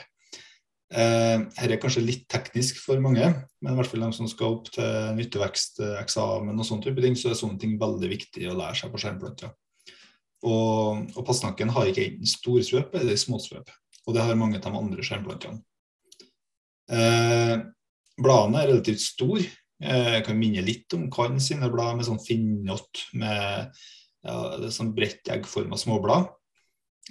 Eh, 0.95 1.45
her 1.59 1.73
er 1.73 1.81
kanskje 1.81 2.05
litt 2.05 2.25
teknisk 2.31 2.79
for 2.83 3.01
mange, 3.03 3.31
men 3.59 3.73
i 3.73 3.77
hvert 3.79 3.89
fall 3.91 4.05
de 4.05 4.11
som 4.15 4.29
skal 4.31 4.57
opp 4.57 4.71
til 4.75 5.13
nyttevekst-eksamen 5.17 6.59
og 6.59 6.67
sånne 6.67 6.87
type 6.87 7.03
ting, 7.03 7.15
så 7.19 7.31
er 7.31 7.39
sånne 7.39 7.59
ting 7.61 7.77
veldig 7.81 8.11
viktig 8.11 8.49
å 8.51 8.57
lære 8.59 8.79
seg 8.79 8.93
på 8.93 9.01
skjermplanter. 9.01 9.55
Og, 10.45 11.07
og 11.17 11.31
har 11.31 11.89
ikke 11.89 12.05
enten 12.05 12.29
storsvøp 12.29 12.93
eller 12.99 13.17
småsvøp, 13.17 13.71
og 14.05 14.13
det 14.13 14.27
har 14.27 14.37
mange 14.37 14.59
av 14.59 14.67
de 14.67 14.83
andre 14.83 15.05
skjermplantene. 15.05 15.63
Eh, 16.91 17.55
bladene 18.21 18.61
er 18.61 18.71
relativt 18.71 19.03
store. 19.03 19.45
Eh, 19.81 20.09
jeg 20.17 20.25
kan 20.27 20.39
minne 20.39 20.63
litt 20.65 20.93
om 20.97 21.09
Kann 21.13 21.39
sine 21.43 21.69
blad 21.73 21.97
med 21.97 22.07
sånn 22.07 22.21
finnott 22.23 23.07
med 23.17 23.71
ja, 24.25 24.69
sånn 24.73 24.93
bredt 24.97 25.31
eggforma 25.33 25.79
småblad. 25.79 26.29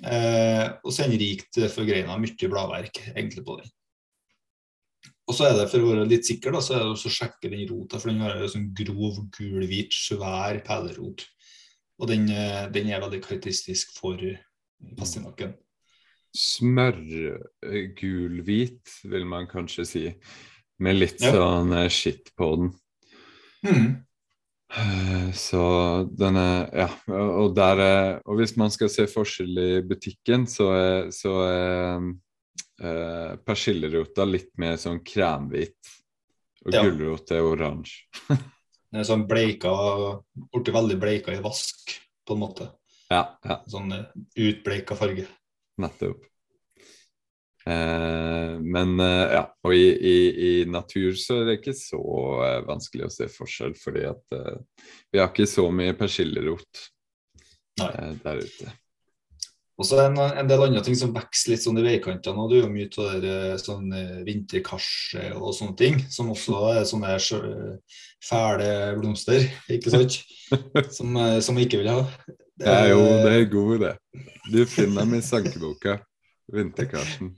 Eh, 0.03 0.67
og 0.83 0.91
så 0.91 1.05
er 1.05 1.13
den 1.13 1.23
rikt 1.23 1.61
forgreina, 1.71 2.19
mye 2.19 2.51
bladverk 2.51 3.03
egentlig 3.15 3.45
på 3.47 3.59
den. 3.61 3.75
Og 5.25 5.37
så 5.37 5.49
er 5.49 5.55
det 5.57 5.69
for 5.73 5.81
å 5.81 5.93
være 5.93 6.09
litt 6.09 6.27
sikker, 6.29 6.53
da, 6.53 6.61
så 6.61 6.75
er 6.77 6.83
det 6.85 6.97
å 6.97 7.13
sjekke 7.13 7.49
den 7.49 7.65
rota, 7.71 8.01
for 8.01 8.11
den 8.11 8.21
har 8.21 8.37
en 8.37 8.51
sånn 8.51 8.67
grov, 8.77 9.23
gulhvit, 9.33 9.95
svær 9.97 10.59
perlerot. 10.67 11.25
Og 12.03 12.11
den, 12.11 12.27
eh, 12.29 12.67
den, 12.75 12.91
er 12.91 13.01
veldig 13.05 13.23
karakteristisk 13.25 13.95
for 13.97 14.21
pastinakken 14.99 15.55
smørgulhvit, 16.35 18.89
vil 19.05 19.25
man 19.29 19.47
kanskje 19.51 19.85
si. 19.87 20.15
Med 20.83 20.97
litt 20.99 21.23
ja. 21.23 21.31
sånn 21.35 21.73
eh, 21.77 21.89
skitt 21.93 22.37
på 22.37 22.57
den. 22.59 22.71
Mm. 23.65 24.05
Eh, 24.75 25.29
så 25.39 25.63
den 26.11 26.37
er 26.41 26.71
Ja. 26.75 26.89
Og, 27.07 27.55
der 27.55 27.79
er, 27.79 28.21
og 28.27 28.37
hvis 28.41 28.57
man 28.59 28.71
skal 28.75 28.89
se 28.91 29.07
forskjell 29.07 29.59
i 29.59 29.83
butikken, 29.87 30.47
så 30.51 30.73
er, 30.75 31.11
så 31.15 31.33
er 31.47 32.03
eh, 32.83 33.37
persillerota 33.47 34.25
litt 34.27 34.51
mer 34.59 34.77
sånn 34.81 35.05
kremhvit. 35.07 35.79
Og 36.65 36.75
ja. 36.75 36.83
gulrot 36.83 37.31
er 37.31 37.43
oransje. 37.45 38.09
den 38.91 39.01
er 39.03 39.07
sånn 39.07 39.29
bleika, 39.31 39.71
blitt 40.35 40.75
veldig 40.75 40.99
bleika 40.99 41.33
i 41.35 41.43
vask, 41.45 42.01
på 42.27 42.35
en 42.35 42.43
måte. 42.43 42.67
Ja, 43.13 43.39
ja. 43.45 43.61
Sånn 43.71 43.93
utbleika 44.35 44.97
farge. 44.99 45.29
Nettopp. 45.83 46.23
Eh, 47.67 48.61
men 48.61 49.01
eh, 49.01 49.33
ja, 49.33 49.45
og 49.65 49.75
i, 49.75 49.87
i, 49.89 50.17
i, 50.49 50.53
natur 50.69 51.17
så 51.17 51.41
er 51.41 51.47
det 51.49 51.59
ikke 51.63 51.77
så 51.77 52.01
eh, 52.45 52.61
vanskelig 52.69 53.07
å 53.07 53.13
se 53.13 53.29
forskjell, 53.33 53.73
fordi 53.81 54.05
at 54.11 54.37
eh, 54.37 54.89
vi 55.09 55.23
har 55.23 55.31
ikke 55.33 55.49
så 55.49 55.65
mye 55.73 55.95
persillerot 55.97 56.83
eh, 57.81 58.11
der 58.21 58.43
ute. 58.45 58.75
Og 59.75 59.89
så 59.89 60.05
en, 60.05 60.21
en 60.21 60.47
del 60.47 60.61
andre 60.69 60.85
ting 60.87 60.95
som 60.95 61.17
vokser 61.17 61.55
litt 61.55 61.65
sånn 61.65 61.81
i 61.81 61.87
veikantene. 61.87 62.39
og 62.39 62.53
Det 62.53 62.61
er 62.61 62.63
jo 62.63 62.75
mye 62.77 62.91
av 62.93 63.09
det 63.17 63.23
der, 63.25 63.57
sånn 63.59 63.89
vinterkarse 64.29 65.33
og 65.35 65.57
sånne 65.57 65.75
ting, 65.81 65.99
som 66.15 66.31
også 66.31 66.61
er 66.77 66.85
sånne 66.87 67.17
fæle 68.23 68.69
blomster, 69.01 69.49
ikke 69.73 69.97
sant? 69.97 70.21
Som, 70.95 71.17
som 71.43 71.57
vi 71.57 71.65
ikke 71.65 71.81
vil 71.81 71.89
ha. 71.91 72.05
Det 72.61 72.71
er 72.71 72.93
jo 72.93 73.03
det 73.03 73.33
er 73.35 73.51
god 73.51 73.75
idé. 73.79 73.93
Du 74.53 74.61
finner 74.71 75.03
dem 75.03 75.19
i 75.19 75.25
sankeboka. 75.25 75.99
Vinterkarsen. 76.55 77.33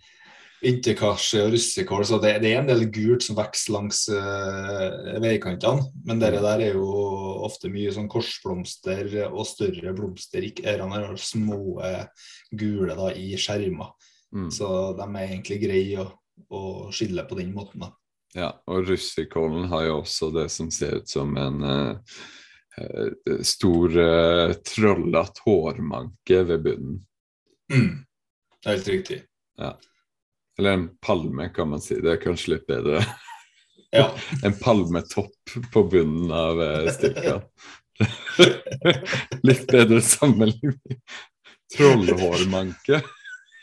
Vinterkarse 0.60 1.42
og 1.44 1.52
russekål, 1.52 2.04
så 2.08 2.18
det, 2.20 2.32
det, 2.42 2.50
er 2.50 2.62
en 2.62 2.68
del 2.68 2.86
gult 2.92 3.22
som 3.26 3.36
vokser 3.38 3.74
langs 3.74 4.06
uh, 4.10 5.16
veikantene. 5.22 5.84
Men 6.08 6.20
det 6.20 6.32
der 6.34 6.64
er 6.64 6.78
jo 6.78 6.86
ofte 7.46 7.70
mye 7.72 7.92
sånn 7.94 8.08
korsblomster 8.10 9.12
og 9.28 9.44
større 9.48 9.94
blomster. 9.96 10.44
Ikke 10.44 10.66
er 10.72 11.14
små 11.20 11.78
gule 12.50 12.96
da, 12.98 13.12
i 13.12 13.36
skjermer. 13.38 13.92
Mm. 14.34 14.50
Så 14.52 14.68
de 14.98 15.06
er 15.06 15.28
egentlig 15.28 15.60
greie 15.62 16.02
å, 16.02 16.08
å 16.50 16.62
skille 16.92 17.24
på 17.28 17.38
den 17.38 17.54
måten. 17.54 17.86
da. 17.86 17.92
Ja, 18.36 18.50
og 18.68 18.90
russekålen 18.90 19.70
har 19.70 19.86
jo 19.86 20.00
også 20.02 20.32
det 20.34 20.48
som 20.52 20.72
ser 20.74 20.98
ut 21.00 21.08
som 21.08 21.36
en 21.40 21.62
uh, 21.62 22.18
stor 23.42 23.98
uh, 23.98 24.52
trollete 24.52 25.44
hårmanke 25.44 26.42
ved 26.48 26.64
bunnen. 26.66 26.98
Mm. 27.72 28.02
Det 28.62 28.68
er 28.68 28.76
helt 28.76 28.88
riktig. 28.88 29.20
Ja. 29.60 29.72
Eller 30.58 30.76
en 30.76 30.88
palme, 31.00 31.48
kan 31.48 31.68
man 31.68 31.80
si. 31.80 31.98
Det 32.00 32.12
er 32.14 32.22
kanskje 32.22 32.56
litt 32.56 32.66
bedre. 32.68 33.02
Ja. 33.94 34.10
en 34.44 34.56
palmetopp 34.60 35.56
på 35.72 35.84
bunnen 35.92 36.32
av 36.32 36.60
uh, 36.60 36.90
stikka. 36.92 37.40
litt 39.48 39.66
bedre 39.72 40.02
sammenligning. 40.04 41.00
Trollhårmanke. 41.76 43.02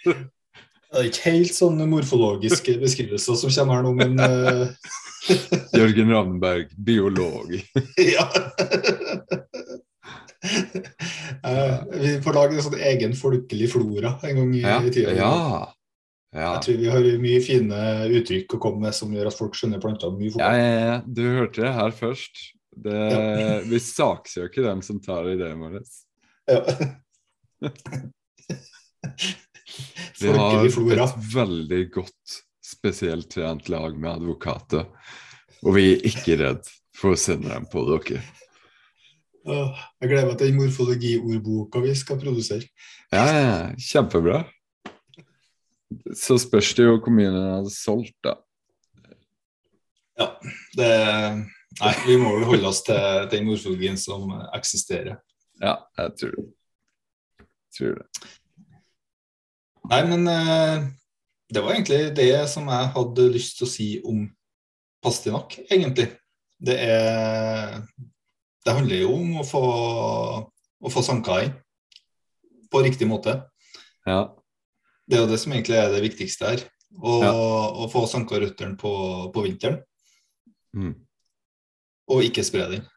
Det 0.93 1.01
er 1.01 1.07
ikke 1.09 1.31
helt 1.33 1.55
sånne 1.57 1.87
morfologiske 1.89 2.75
beskrivelser 2.83 3.37
som 3.39 3.49
kommer 3.49 3.79
her 3.79 3.85
nå, 3.87 3.93
men 3.97 4.13
uh... 4.21 4.67
Jørgen 5.79 6.11
Ravnberg, 6.13 6.73
biolog. 6.77 7.55
ja. 8.13 8.25
uh, 11.41 11.77
vi 11.97 12.11
får 12.21 12.37
lage 12.37 12.59
en 12.59 12.65
sånn 12.67 12.77
egen 12.91 13.15
folkelig 13.17 13.71
flora 13.73 14.19
en 14.21 14.41
gang 14.41 14.51
i, 14.53 14.61
ja. 14.61 14.77
i 14.83 14.93
tida. 14.93 15.15
Ja. 15.17 15.33
ja. 16.35 16.51
Jeg 16.51 16.65
tror 16.67 16.79
vi 16.83 16.91
har 16.93 17.09
mye 17.23 17.41
fine 17.41 17.83
uttrykk 18.19 18.57
å 18.59 18.63
komme 18.67 18.85
med 18.85 18.97
som 18.99 19.15
gjør 19.15 19.31
at 19.31 19.39
folk 19.39 19.57
skjønner 19.57 19.81
plantene 19.81 20.19
mye 20.19 20.35
fortere. 20.35 20.59
Ja, 20.59 20.73
ja, 20.75 20.83
ja, 20.91 20.97
Du 21.07 21.23
hørte 21.25 21.65
det 21.65 21.73
her 21.79 21.95
først. 22.03 22.49
Det, 22.83 23.01
vi 23.69 23.81
saksøker 23.81 24.69
dem 24.69 24.85
som 24.85 25.01
tar 25.01 25.25
ideen 25.33 25.61
vår. 25.61 25.81
Ja. 26.49 26.61
Vi 30.23 30.33
har 30.37 30.65
et 30.65 31.17
veldig 31.33 31.81
godt 31.93 32.37
spesielt 32.63 33.29
trent 33.33 33.67
lag 33.71 33.97
med 33.97 34.09
advokater, 34.15 34.87
og 35.63 35.75
vi 35.75 35.89
er 35.93 36.07
ikke 36.09 36.37
redd 36.39 36.69
for 36.95 37.13
å 37.13 37.19
sende 37.19 37.51
dem 37.51 37.67
på 37.71 37.83
dere. 37.89 38.21
Jeg 39.43 40.07
gleder 40.07 40.29
meg 40.29 40.37
til 40.39 40.51
den 40.51 40.59
morfologiordboka 40.61 41.81
vi 41.83 41.95
skal 41.99 42.19
produsere. 42.21 42.69
Ja, 43.11 43.23
ja, 43.27 43.57
kjempebra. 43.91 44.45
Så 46.17 46.39
spørs 46.41 46.71
det 46.77 46.87
jo 46.87 46.95
hvor 46.95 47.13
mye 47.13 47.31
den 47.33 47.49
hadde 47.49 47.73
solgt, 47.73 48.15
da. 48.23 48.37
Ja, 50.19 50.29
det 50.77 50.93
Nei, 51.81 51.93
vi 52.05 52.15
må 52.21 52.35
vel 52.35 52.45
holde 52.45 52.69
oss 52.69 52.83
til 52.85 53.27
den 53.31 53.47
morfologien 53.47 53.95
som 53.97 54.29
eksisterer. 54.53 55.17
Ja, 55.61 55.79
jeg 55.97 56.11
tror 56.19 56.35
det. 56.37 56.43
Jeg 57.41 57.77
tror 57.77 57.95
det. 57.97 58.27
Nei, 59.91 60.01
men 60.07 60.27
eh, 60.31 60.85
det 61.53 61.61
var 61.61 61.75
egentlig 61.75 62.13
det 62.15 62.31
som 62.51 62.69
jeg 62.71 62.91
hadde 62.95 63.31
lyst 63.33 63.59
til 63.59 63.67
å 63.67 63.71
si 63.71 63.87
om 64.07 64.23
pastinakk, 65.03 65.59
egentlig. 65.67 66.09
Det 66.63 66.77
er 66.79 67.81
Det 68.63 68.71
handler 68.71 69.01
jo 69.01 69.09
om 69.17 69.39
å 69.41 69.43
få, 69.43 69.61
å 70.79 70.89
få 70.91 71.01
sanka 71.03 71.41
inn 71.43 71.51
på 72.71 72.79
riktig 72.85 73.09
måte. 73.09 73.33
Ja. 74.07 74.31
Det 75.03 75.17
er 75.17 75.25
jo 75.25 75.31
det 75.33 75.39
som 75.41 75.51
egentlig 75.51 75.75
er 75.75 75.91
det 75.91 75.99
viktigste 76.05 76.47
her. 76.47 76.63
Å, 76.93 77.13
ja. 77.19 77.33
å 77.83 77.89
få 77.91 78.05
sanka 78.07 78.39
røttene 78.39 78.77
på, 78.79 78.93
på, 79.33 79.43
vinteren. 79.43 79.81
Mm. 80.77 80.93
Og 82.13 82.23
ikke 82.23 82.45
spre 82.45 82.69
den. 82.71 82.87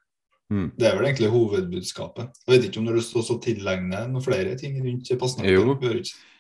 Mm. 0.52 0.70
Det 0.78 0.86
er 0.86 0.94
vel 0.94 1.08
egentlig 1.08 1.32
hovedbudskapet. 1.32 2.40
Jeg 2.44 2.52
vet 2.52 2.66
ikke 2.68 2.80
om 2.80 2.86
du 2.86 2.92
har 2.92 3.00
lyst 3.00 3.14
til 3.14 3.22
å 3.34 3.38
tilegne 3.42 4.02
noen 4.12 4.24
flere 4.24 4.54
ting 4.58 4.78
rundt 4.82 5.10
pastinakk? 5.18 5.50
Jo. 5.50 5.76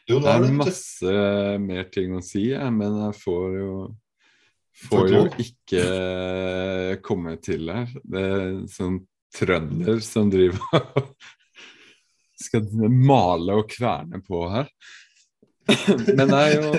Jo, 0.06 0.20
det 0.22 0.30
er 0.30 0.52
masse 0.54 1.14
mer 1.58 1.88
ting 1.90 2.12
å 2.14 2.22
si, 2.22 2.48
men 2.54 3.00
jeg 3.08 3.22
får 3.24 3.46
jo 3.60 3.70
Får 4.76 5.06
jo 5.08 5.22
ikke 5.40 5.84
komme 7.00 7.38
til 7.40 7.70
her. 7.72 7.88
Det 8.04 8.24
er 8.28 8.50
sånn 8.68 8.98
trønder 9.32 10.02
som 10.04 10.28
driver 10.28 10.82
og 11.00 11.14
skal 12.36 12.66
male 12.92 13.56
og 13.56 13.70
kverne 13.72 14.20
på 14.24 14.42
her. 14.52 14.68
Men 16.18 16.28
det 16.28 16.42
er 16.42 16.52
jo 16.58 16.72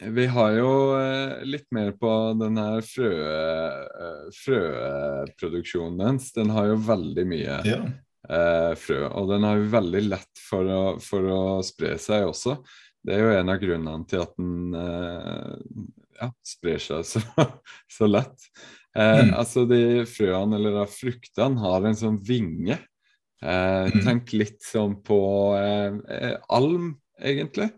Vi 0.00 0.26
har 0.32 0.52
jo 0.56 0.70
eh, 0.96 1.42
litt 1.44 1.66
mer 1.76 1.90
på 2.00 2.12
den 2.40 2.56
her 2.56 2.84
frø, 2.84 3.10
eh, 3.10 4.28
frøproduksjonen 4.32 5.98
dens. 6.00 6.30
Den 6.36 6.54
har 6.56 6.70
jo 6.70 6.78
veldig 6.88 7.26
mye 7.28 7.58
ja 7.68 7.82
eh, 8.28 8.74
frø. 8.78 9.00
Og 9.08 9.30
den 9.30 9.46
har 9.46 9.58
jo 9.60 9.70
veldig 9.72 10.02
lett 10.08 10.42
for 10.42 10.68
å, 10.68 10.82
for 11.02 11.30
å, 11.30 11.40
spre 11.66 11.96
seg 12.00 12.28
også. 12.28 12.58
Det 13.00 13.16
er 13.16 13.24
jo 13.24 13.38
en 13.38 13.52
av 13.52 13.62
grunnene 13.62 14.08
til 14.10 14.24
at 14.24 14.36
den 14.36 14.76
eh, 14.76 15.80
ja, 16.20 16.28
sprer 16.44 16.84
seg 16.84 17.06
så, 17.08 17.24
så 17.96 18.10
lett. 18.10 18.50
Eh, 18.96 19.26
mm. 19.30 19.34
Altså 19.40 19.66
de 19.70 19.82
frøene 20.10 20.60
eller 20.60 20.80
da, 20.82 20.86
fruktene 20.90 21.64
har 21.64 21.88
en 21.88 22.00
sånn 22.02 22.20
vinge. 22.26 22.78
Eh, 23.40 23.86
mm. 23.88 24.00
Tenk 24.04 24.34
litt 24.36 24.60
sånn 24.66 24.98
på 25.06 25.20
alm, 25.56 26.92
egentlig. 27.16 27.70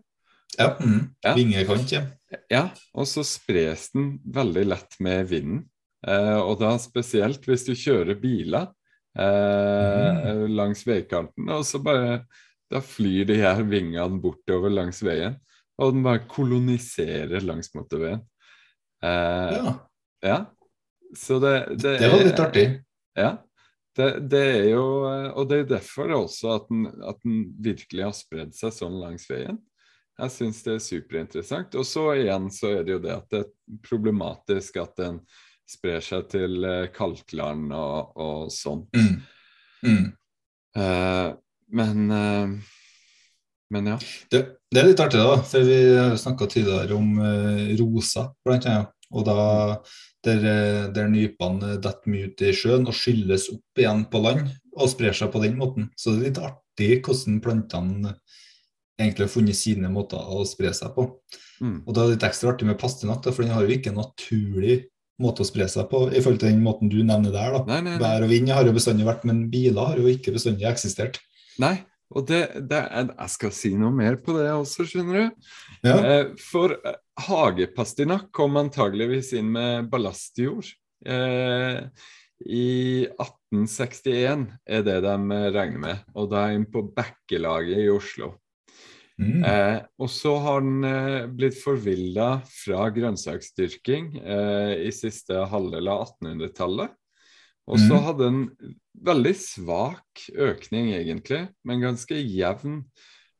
Ja. 0.59 0.73
Mm. 0.79 1.01
ja. 1.23 1.33
Vingekant, 1.37 1.91
ja. 1.93 2.03
Ja, 2.49 2.63
og 2.97 3.07
så 3.09 3.23
spres 3.27 3.89
den 3.93 4.17
veldig 4.33 4.65
lett 4.71 4.97
med 5.03 5.27
vinden. 5.29 5.63
Eh, 6.07 6.39
og 6.39 6.57
da 6.61 6.73
spesielt 6.81 7.45
hvis 7.47 7.65
du 7.67 7.73
kjører 7.77 8.17
biler, 8.19 8.71
eh, 9.17 10.23
mm. 10.23 10.45
langs 10.57 10.83
veikanten. 10.87 11.49
Og 11.53 11.65
så 11.67 11.81
bare 11.83 12.23
Da 12.71 12.79
flyr 12.81 13.27
de 13.29 13.35
her 13.37 13.59
vingene 13.69 14.17
bortover 14.17 14.71
langs 14.71 15.03
veien, 15.05 15.35
og 15.77 15.91
den 15.93 16.01
bare 16.01 16.23
koloniserer 16.25 17.43
langs 17.45 17.69
motorveien. 17.75 18.23
Eh, 19.03 19.57
ja. 19.59 19.73
ja. 20.25 20.37
Så 21.13 21.37
det, 21.43 21.51
det, 21.77 21.99
det 22.01 22.09
var 22.09 22.23
litt 22.23 22.41
artig. 22.41 22.63
Ja. 23.19 23.35
Det, 23.93 24.07
det, 24.25 24.41
er 24.41 24.69
jo 24.71 24.85
Og 25.37 25.45
det 25.51 25.59
er 25.59 25.67
derfor 25.75 26.15
også 26.17 26.55
at 26.55 26.65
den, 26.71 26.87
at 27.05 27.19
den 27.21 27.43
virkelig 27.61 28.07
har 28.07 28.15
spredd 28.17 28.55
seg 28.57 28.73
sånn 28.73 28.97
langs 28.97 29.27
veien. 29.29 29.59
Jeg 30.21 30.29
syns 30.29 30.59
det 30.65 30.75
er 30.75 30.83
superinteressant. 30.83 31.77
Og 31.79 31.87
så 31.87 32.05
igjen 32.19 32.49
så 32.53 32.75
er 32.77 32.85
det 32.85 32.95
jo 32.95 33.01
det 33.03 33.15
at 33.15 33.31
det 33.33 33.41
er 33.43 33.79
problematisk 33.85 34.77
at 34.83 34.93
den 34.99 35.19
sprer 35.69 36.03
seg 36.03 36.27
til 36.33 36.67
eh, 36.67 36.89
kalkland 36.93 37.73
og, 37.73 38.13
og 38.19 38.51
sånt. 38.53 38.93
Mm. 38.93 39.15
Mm. 39.83 40.05
Uh, 40.77 41.33
men 41.73 42.03
uh, 42.11 42.53
men 43.73 43.87
ja. 43.89 43.95
Det, 44.29 44.39
det, 44.69 44.79
er 44.79 44.87
litt 44.91 45.01
artig, 45.01 45.17
da. 45.17 45.39
For 45.49 45.65
vi 45.65 45.77
har 45.97 46.13
snakka 46.19 46.45
tidligere 46.51 46.93
om 46.93 47.15
uh, 47.17 47.71
rosa, 47.79 48.27
blant 48.45 48.67
annet. 48.69 48.91
Og 49.13 49.25
da 49.27 49.37
der, 50.25 50.45
der 50.93 51.09
nypene 51.11 51.75
detter 51.81 52.09
mye 52.09 52.29
ut 52.31 52.41
i 52.41 52.53
sjøen 52.55 52.87
og 52.89 52.95
skylles 52.97 53.49
opp 53.53 53.81
igjen 53.81 54.05
på 54.09 54.21
land 54.23 54.47
og 54.73 54.89
sprer 54.89 55.13
seg 55.17 55.29
på 55.33 55.41
den 55.43 55.57
måten. 55.59 55.89
Så 55.99 56.13
det 56.13 56.17
er 56.17 56.29
litt 56.29 56.39
artig 56.41 56.91
hvordan 57.05 57.41
plantene 57.43 58.15
egentlig 58.99 59.27
har 59.27 59.33
funnet 59.33 59.57
sine 59.57 59.91
måter 59.91 60.21
å 60.21 60.43
spre 60.47 60.73
seg 60.75 60.93
på. 60.95 61.07
Mm. 61.63 61.77
Og 61.85 61.93
det 61.93 62.01
er 62.01 62.11
litt 62.15 62.25
ekstra 62.27 62.53
artig 62.53 62.67
med 62.69 62.79
pastinakk, 62.81 63.29
for 63.31 63.45
den 63.45 63.53
har 63.55 63.65
jo 63.65 63.75
ikke 63.75 63.93
en 63.93 64.01
naturlig 64.01 64.83
måte 65.21 65.45
å 65.45 65.47
spre 65.47 65.67
seg 65.69 65.87
på, 65.91 66.07
i 66.09 66.21
forhold 66.21 66.41
til 66.41 66.51
den 66.51 66.63
måten 66.65 66.91
du 66.91 66.99
nevner 67.05 67.33
der. 67.33 67.55
da. 67.55 67.63
Nei, 67.69 67.79
nei, 67.85 67.95
nei. 67.95 68.01
Bær 68.01 68.25
og 68.25 68.31
vind 68.33 68.51
har 68.53 68.67
jo 68.67 68.75
bestandig 68.75 69.07
vært, 69.07 69.25
men 69.29 69.45
biler 69.53 69.93
har 69.93 70.01
jo 70.01 70.09
ikke 70.11 70.33
bestandig 70.35 70.67
eksistert. 70.69 71.19
Nei, 71.61 71.75
og 72.13 72.27
det, 72.29 72.41
det 72.69 72.79
er, 72.79 73.09
jeg 73.11 73.33
skal 73.33 73.53
si 73.55 73.73
noe 73.77 73.93
mer 73.95 74.17
på 74.21 74.35
det 74.37 74.49
også, 74.53 74.85
skjønner 74.89 75.19
du. 75.19 75.47
Ja. 75.85 75.95
Eh, 75.97 76.25
for 76.41 76.75
eh, 76.75 76.99
hagepastinakk 77.27 78.29
kom 78.35 78.59
antageligvis 78.61 79.33
inn 79.37 79.53
med 79.55 79.89
ballastjord. 79.93 80.69
Eh, 81.05 81.79
I 82.43 82.67
1861 83.07 84.47
er 84.65 84.85
det 84.85 84.99
de 85.05 85.41
regner 85.55 85.81
med, 85.87 86.05
og 86.17 86.29
da 86.33 86.47
er 86.47 86.57
inn 86.57 86.69
på 86.69 86.85
Bekkelaget 86.93 87.85
i 87.85 87.91
Oslo. 87.93 88.33
Mm. 89.21 89.43
Eh, 89.45 89.79
og 90.01 90.09
så 90.09 90.33
har 90.41 90.63
den 90.65 90.85
eh, 90.87 91.25
blitt 91.29 91.57
forvilla 91.59 92.39
fra 92.49 92.87
grønnsaksdyrking 92.95 94.15
eh, 94.19 94.73
i 94.87 94.93
siste 94.95 95.45
halvdel 95.51 95.91
av 95.93 96.07
1800-tallet. 96.07 96.95
Og 97.69 97.79
så 97.79 97.95
mm. 97.95 98.05
hadde 98.07 98.27
den 98.27 98.73
veldig 99.07 99.35
svak 99.39 100.25
økning, 100.35 100.91
egentlig, 100.97 101.45
men 101.63 101.83
ganske 101.85 102.17
jevn 102.17 102.81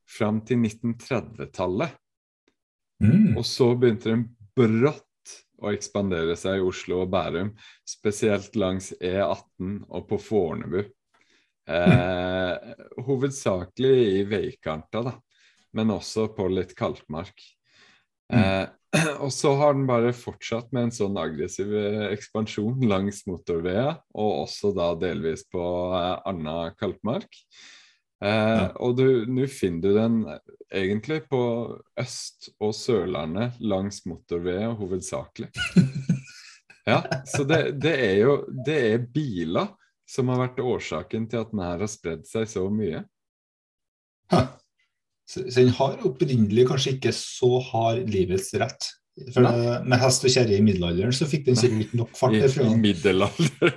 fram 0.08 0.40
til 0.46 0.62
1930-tallet. 0.64 1.98
Mm. 3.02 3.34
Og 3.36 3.44
så 3.44 3.74
begynte 3.76 4.14
den 4.14 4.24
brått 4.56 5.02
å 5.64 5.72
ekspandere 5.74 6.36
seg 6.38 6.60
i 6.60 6.64
Oslo 6.64 7.02
og 7.04 7.12
Bærum, 7.12 7.52
spesielt 7.88 8.56
langs 8.56 8.92
E18 9.00 9.80
og 9.88 10.10
på 10.10 10.20
Fornebu. 10.30 10.84
Eh, 11.64 12.72
hovedsakelig 13.06 13.92
i 14.18 14.24
veikanter, 14.28 15.06
da, 15.06 15.14
men 15.74 15.92
også 15.94 16.28
på 16.36 16.48
litt 16.52 16.74
kalkmark. 16.78 17.34
Eh, 18.32 18.64
og 19.24 19.30
så 19.34 19.54
har 19.58 19.74
den 19.74 19.86
bare 19.90 20.14
fortsatt 20.16 20.70
med 20.74 20.88
en 20.88 20.94
sånn 20.94 21.18
aggressiv 21.20 21.72
eh, 21.76 22.08
ekspansjon 22.14 22.82
langs 22.92 23.24
motorveia, 23.30 23.96
og 24.14 24.44
også 24.46 24.74
da 24.76 24.92
delvis 24.98 25.46
på 25.50 25.62
eh, 25.98 26.18
anna 26.30 26.58
kalkmark. 26.78 27.30
Eh, 27.30 27.72
Ja. 28.24 28.68
Og 28.80 29.00
nå 29.28 29.44
finner 29.52 29.82
du 29.82 29.96
den 29.98 30.14
egentlig 30.72 31.26
på 31.28 31.40
Øst- 32.00 32.48
og 32.62 32.70
Sørlandet 32.72 33.58
langs 33.60 34.04
motorveia 34.08 34.70
hovedsakelig. 34.78 35.50
Ja, 36.84 36.98
så 37.24 37.44
det, 37.48 37.78
det 37.80 37.94
er 37.96 38.18
jo 38.18 38.32
det 38.66 38.74
er 38.76 39.04
biler 39.08 39.70
som 40.04 40.28
har 40.28 40.42
vært 40.42 40.58
årsaken 40.60 41.24
til 41.32 41.40
at 41.40 41.52
den 41.54 41.62
her 41.64 41.80
har 41.80 41.88
spredd 41.88 42.26
seg 42.28 42.44
så 42.50 42.66
mye. 42.68 43.00
Ha. 44.34 44.42
Så, 45.28 45.44
den 45.48 45.72
har 45.78 46.02
opprinnelig 46.04 46.66
kanskje 46.68 46.96
ikke 46.98 47.12
så 47.16 47.58
hard 47.70 48.10
livets 48.12 48.52
rett. 48.60 48.90
For 49.32 49.46
eh, 49.46 49.84
Med 49.86 50.00
hest 50.02 50.26
og 50.26 50.32
kjerre 50.34 50.56
i 50.58 50.64
middelalderen 50.64 51.14
så 51.14 51.28
fikk 51.30 51.46
den 51.48 51.58
sikkert 51.58 51.86
ikke 51.86 52.00
nok 52.02 52.16
fart. 52.18 52.34
I, 52.36 52.50
i 52.64 52.78
middelalder. 52.80 53.76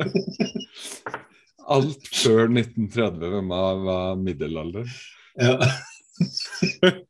Alt 1.74 2.10
før 2.10 2.50
1930 2.50 3.48
var, 3.50 3.84
var 3.86 4.20
middelalder. 4.20 4.90
Ja. 5.40 5.56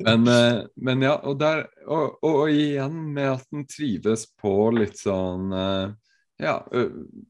Men, 0.00 0.28
eh, 0.28 0.62
men 0.80 1.02
ja, 1.04 1.18
og, 1.28 1.38
der, 1.40 1.66
og, 1.84 2.14
og, 2.24 2.34
og 2.44 2.52
igjen 2.52 2.94
med 3.12 3.34
at 3.34 3.44
den 3.52 3.66
trives 3.68 4.24
på 4.40 4.70
litt 4.72 4.96
sånn 4.96 5.52
eh, 5.52 5.90
ja, 6.38 6.54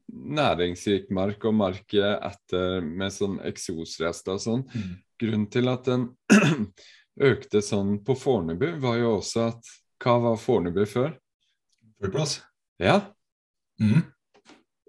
næringsrik 0.09 1.09
mark 1.15 1.45
og 1.49 1.55
mark 1.57 1.93
etter 1.97 2.81
med 2.85 3.13
sånn 3.13 3.39
eksosrester 3.49 4.37
og 4.37 4.43
sånn. 4.43 4.65
Mm. 4.69 4.95
Grunnen 5.19 5.47
til 5.51 5.71
at 5.71 5.89
den 5.89 6.07
økte 7.31 7.61
sånn 7.65 7.97
på 8.05 8.15
Fornebu, 8.15 8.71
var 8.83 8.99
jo 9.01 9.15
også 9.17 9.49
at 9.49 9.73
hva 9.99 10.15
var 10.23 10.39
Fornebu 10.39 10.85
før? 10.87 11.15
Førplass. 11.99 12.39
Ja, 12.79 13.01
Mm. 13.79 14.01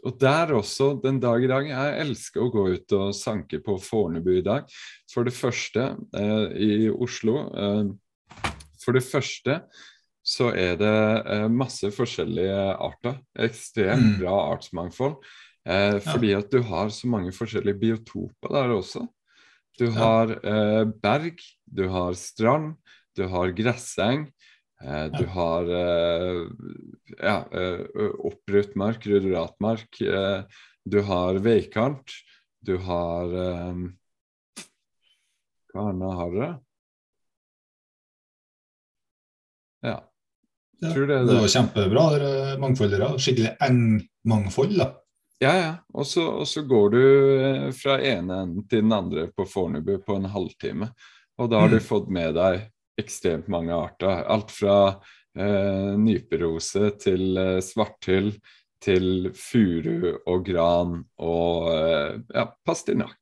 og 0.02 0.16
der 0.18 0.50
også, 0.56 1.00
den 1.02 1.20
dag 1.22 1.44
i 1.44 1.46
dag, 1.46 1.66
jeg 1.68 1.98
elsker 2.02 2.42
å 2.42 2.50
gå 2.50 2.64
ut 2.74 2.92
og 2.96 3.12
sanke 3.14 3.60
på 3.62 3.76
Fornebu 3.78 4.32
i 4.38 4.42
dag. 4.42 4.64
For 5.12 5.22
det 5.22 5.34
første, 5.36 5.84
eh, 6.16 6.46
i 6.58 6.88
Oslo 6.90 7.36
eh, 7.54 7.84
For 8.80 8.96
det 8.96 9.04
første 9.04 9.60
så 10.22 10.50
er 10.54 10.76
det 10.80 11.26
eh, 11.26 11.46
masse 11.48 11.88
forskjellige 11.96 12.58
arter. 12.76 13.20
Ekstremt 13.38 14.16
Mm. 14.16 14.18
bra 14.20 14.36
artsmangfold. 14.54 15.16
Eh, 15.66 15.98
fordi 16.00 16.34
at 16.36 16.50
du 16.50 16.60
har 16.62 16.88
så 16.88 17.08
mange 17.08 17.32
forskjellige 17.32 17.78
biotoper 17.80 18.48
der 18.52 18.74
også. 18.76 19.06
Du 19.78 19.86
Ja. 19.86 19.92
har 19.96 20.30
eh, 20.44 20.84
berg, 20.84 21.40
du 21.66 21.88
har 21.88 22.12
strand, 22.14 22.76
du 23.16 23.26
har 23.28 23.52
gresseng. 23.52 24.30
Eh, 24.82 25.08
du 25.12 25.24
har 25.26 25.62
eh, 25.68 26.48
ja, 27.20 27.44
eh, 27.52 27.86
oppbrutt 28.24 28.76
mark, 28.76 29.04
ruderatmark. 29.06 30.00
Eh, 30.00 30.44
du 30.88 31.02
har 31.02 31.34
veikant. 31.40 32.08
Du 32.62 32.76
har 32.78 33.24
eh, 33.32 33.74
Hva 35.72 35.88
annet 35.92 36.16
har 36.18 36.30
dere? 36.34 36.60
Ja. 39.82 40.09
Ja. 40.80 40.92
Tror 40.94 41.06
det 41.06 41.18
Det 41.28 41.34
var 41.40 41.48
kjempebra. 41.52 42.04
dere 42.18 42.58
Mangfoldere. 42.58 43.08
Skikkelig 43.20 43.56
engmangfold. 43.60 44.76
da. 44.78 44.90
Ja, 45.40 45.52
ja. 45.56 45.74
Og 45.94 46.06
så, 46.06 46.44
går 46.68 46.90
du 46.90 47.00
eh, 47.44 47.70
fra 47.72 47.98
ene 48.00 48.42
enden 48.44 48.66
til 48.68 48.82
den 48.82 48.92
andre 48.92 49.26
på 49.32 49.46
Fornebu 49.48 49.98
på 50.04 50.16
en 50.16 50.24
halvtime. 50.32 50.90
Og 51.38 51.50
da 51.50 51.60
har 51.60 51.68
du 51.68 51.76
Mm. 51.80 51.86
fått 51.88 52.08
med 52.10 52.34
deg 52.34 52.70
ekstremt 53.00 53.48
mange 53.48 53.72
arter. 53.72 54.24
Alt 54.28 54.50
fra 54.50 55.00
eh, 55.36 55.96
nyperose 55.96 56.90
til 57.00 57.36
eh, 57.38 57.60
svarthyll 57.60 58.34
til 58.82 59.30
furu 59.36 60.18
og 60.26 60.44
gran 60.44 61.04
og 61.20 61.68
eh, 61.72 62.18
ja, 62.34 62.46
pastinakk. 62.66 63.20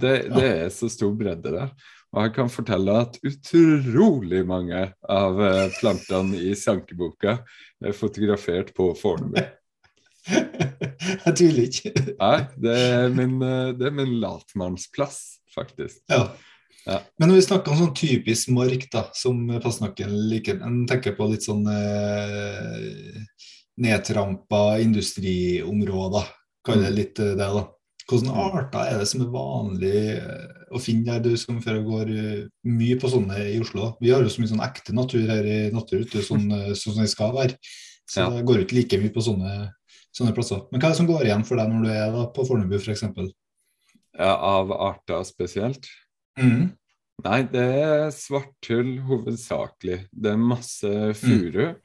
Det, 0.00 0.26
Ja. 0.26 0.34
det 0.34 0.50
er 0.64 0.68
så 0.70 0.88
stor 0.90 1.12
bredde 1.14 1.50
der. 1.50 1.70
Og 2.10 2.24
jeg 2.24 2.32
kan 2.34 2.50
fortelle 2.50 2.94
at 3.04 3.18
utrolig 3.26 4.42
mange 4.48 4.80
av 5.06 5.40
eh, 5.46 5.70
plantene 5.78 6.40
i 6.42 6.56
sankeboka 6.58 7.36
er 7.80 7.94
fotografert 7.96 8.72
på 8.74 8.90
Fornebu. 8.98 9.38
Jeg 11.00 11.32
tviler 11.38 11.64
ikke. 11.64 11.90
Nei, 12.20 12.36
det 12.60 12.74
er 12.76 13.14
min, 13.14 13.38
eh, 13.42 13.70
det 13.78 13.86
er 13.88 13.94
min 13.96 14.16
latmannsplass, 14.22 15.20
faktisk. 15.54 16.02
Ja. 16.12 16.26
Ja. 16.86 16.98
Men 17.20 17.28
når 17.30 17.36
vi 17.38 17.44
snakker 17.44 17.72
om 17.74 17.78
sånn 17.82 17.96
typisk 17.96 18.50
mark, 18.56 18.86
da, 18.92 19.02
som 19.12 19.42
Passnakken 19.60 20.14
liker 20.30 20.62
En 20.64 20.78
tenker 20.88 21.12
på 21.12 21.26
litt 21.28 21.44
sånn 21.44 21.66
eh, 21.68 23.18
nedtrampa 23.84 24.78
industriområder, 24.80 26.30
Kaller 26.64 26.88
det 26.88 26.90
Mm. 26.90 26.96
litt 26.96 27.20
eh, 27.20 27.34
det, 27.36 27.50
da. 27.56 27.62
Hvilke 28.10 28.32
Mm. 28.32 28.56
arter 28.58 28.88
er 28.90 28.98
det 28.98 29.06
som 29.08 29.20
er 29.22 29.30
vanlig 29.30 29.92
eh, 30.18 30.46
å 30.74 30.80
finne 30.82 31.04
der 31.06 31.20
du 31.24 31.36
som 31.36 31.60
før 31.62 31.78
går 31.86 32.10
eh, 32.10 32.48
mye 32.66 32.96
på 33.00 33.10
sånne 33.12 33.36
i 33.54 33.60
Oslo? 33.62 33.92
Vi 34.00 34.10
har 34.10 34.22
jo 34.22 34.28
så 34.32 34.40
mye 34.42 34.50
sånn 34.50 34.64
ekte 34.66 34.92
natur 34.96 35.26
her 35.30 35.44
i 35.46 35.58
natur 35.70 36.02
ute, 36.02 36.22
sånn, 36.30 36.48
eh, 36.52 36.72
sånn 36.74 36.94
som 36.96 37.02
det 37.04 37.10
skal 37.12 37.32
være. 37.36 37.54
Så 38.10 38.24
Ja. 38.24 38.30
det 38.34 38.44
går 38.44 38.64
ikke 38.64 38.74
like 38.80 38.98
mye 38.98 39.12
på 39.14 39.22
sånne, 39.22 39.70
sånne 40.12 40.34
plasser. 40.34 40.64
Men 40.72 40.80
hva 40.80 40.88
er 40.90 40.92
det 40.92 40.96
som 40.98 41.06
går 41.06 41.24
igjen 41.28 41.44
for 41.46 41.56
deg 41.56 41.68
når 41.70 41.84
du 41.84 41.90
er 41.94 42.10
da 42.12 42.26
på 42.34 42.46
Fornebu 42.48 42.74
f.eks.? 42.80 43.02
Ja, 44.18 44.34
av 44.34 44.72
arter 44.74 45.22
spesielt. 45.24 45.86
Mm. 46.36 46.72
Nei, 47.22 47.42
det 47.52 47.62
er 47.84 48.10
svarthull 48.10 48.98
hovedsakelig. 49.06 50.06
Det 50.10 50.32
er 50.32 50.36
masse 50.40 50.90
furu. 51.14 51.76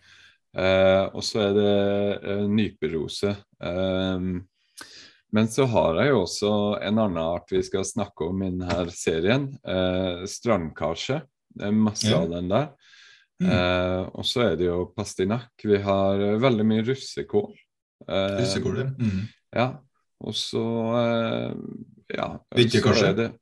Eh, 0.56 1.06
og 1.14 1.22
så 1.28 1.42
er 1.50 1.54
det 1.54 2.24
eh, 2.24 2.44
nyperose. 2.48 3.36
Um, 3.60 4.48
men 5.34 5.48
så 5.48 5.66
har 5.66 5.96
jeg 6.02 6.10
jo 6.14 6.22
også 6.24 6.52
en 6.82 7.00
annen 7.00 7.18
art 7.18 7.50
vi 7.52 7.62
skal 7.64 7.84
snakke 7.84 8.28
om 8.30 8.44
i 8.44 8.50
denne 8.52 8.92
serien. 8.92 9.50
Eh, 9.68 10.26
strandkarse. 10.30 11.22
Det 11.56 11.68
er 11.68 11.72
masse 11.72 12.08
Ja. 12.10 12.22
av 12.22 12.30
den 12.30 12.48
der. 12.50 12.70
Mm. 13.42 13.50
Eh, 13.52 14.10
og 14.16 14.24
så 14.24 14.42
er 14.52 14.56
det 14.56 14.66
jo 14.70 14.94
pastinakk. 14.96 15.50
Vi 15.64 15.78
har 15.84 16.20
eh, 16.22 16.38
veldig 16.40 16.66
mye 16.66 16.86
russekål. 16.88 17.52
Eh, 18.08 18.38
Russekål. 18.40 18.96
Mm. 19.00 19.28
Ja. 19.56 19.68
Og 20.24 20.34
så 20.34 20.64
eh, 21.02 21.54
Ja. 22.16 22.40
Kanskje? 22.56 23.16
det- 23.16 23.34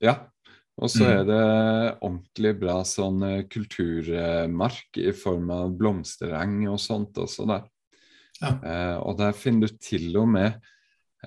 Ja. 0.00 0.26
Og 0.80 0.88
så 0.88 1.04
Mm. 1.04 1.10
er 1.20 1.24
det 1.24 1.98
ordentlig 2.00 2.58
bra 2.58 2.82
sånn 2.82 3.22
eh, 3.22 3.42
kulturmark 3.44 4.96
i 4.96 5.12
form 5.12 5.50
av 5.50 5.76
blomstereng 5.76 6.68
og 6.70 6.78
sånt 6.80 7.12
også 7.14 7.46
der. 7.46 7.64
Ja. 8.40 8.48
Eh, 8.64 8.96
og 8.98 9.18
der 9.18 9.32
finner 9.32 9.68
du 9.68 9.76
til 9.76 10.16
og 10.16 10.28
med 10.28 10.60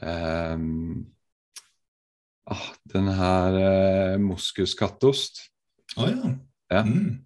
eh, 0.02 0.58
ah, 2.46 2.66
den 2.94 3.08
her 3.08 3.58
uh, 3.60 4.18
moskuskattost. 4.22 5.46
Å 5.98 6.10
ja. 6.10 6.34
Ja. 6.74 6.84
Mm. 6.88 7.20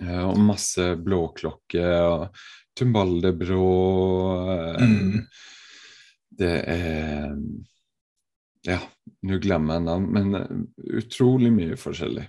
Uh, 0.00 0.24
og 0.30 0.38
masse 0.40 0.92
blåklokke 0.96 1.86
og 2.06 2.42
tumbaldebrå. 2.78 3.64
Eh, 4.56 4.84
Mm. 4.86 5.26
Det 6.40 6.54
er 6.72 7.34
Ja, 8.64 8.78
nå 9.24 9.38
glemmer 9.40 9.74
jeg 9.76 9.84
navn, 9.84 10.06
men 10.12 10.68
utrolig 11.00 11.50
mye 11.52 11.76
forskjellig. 11.80 12.26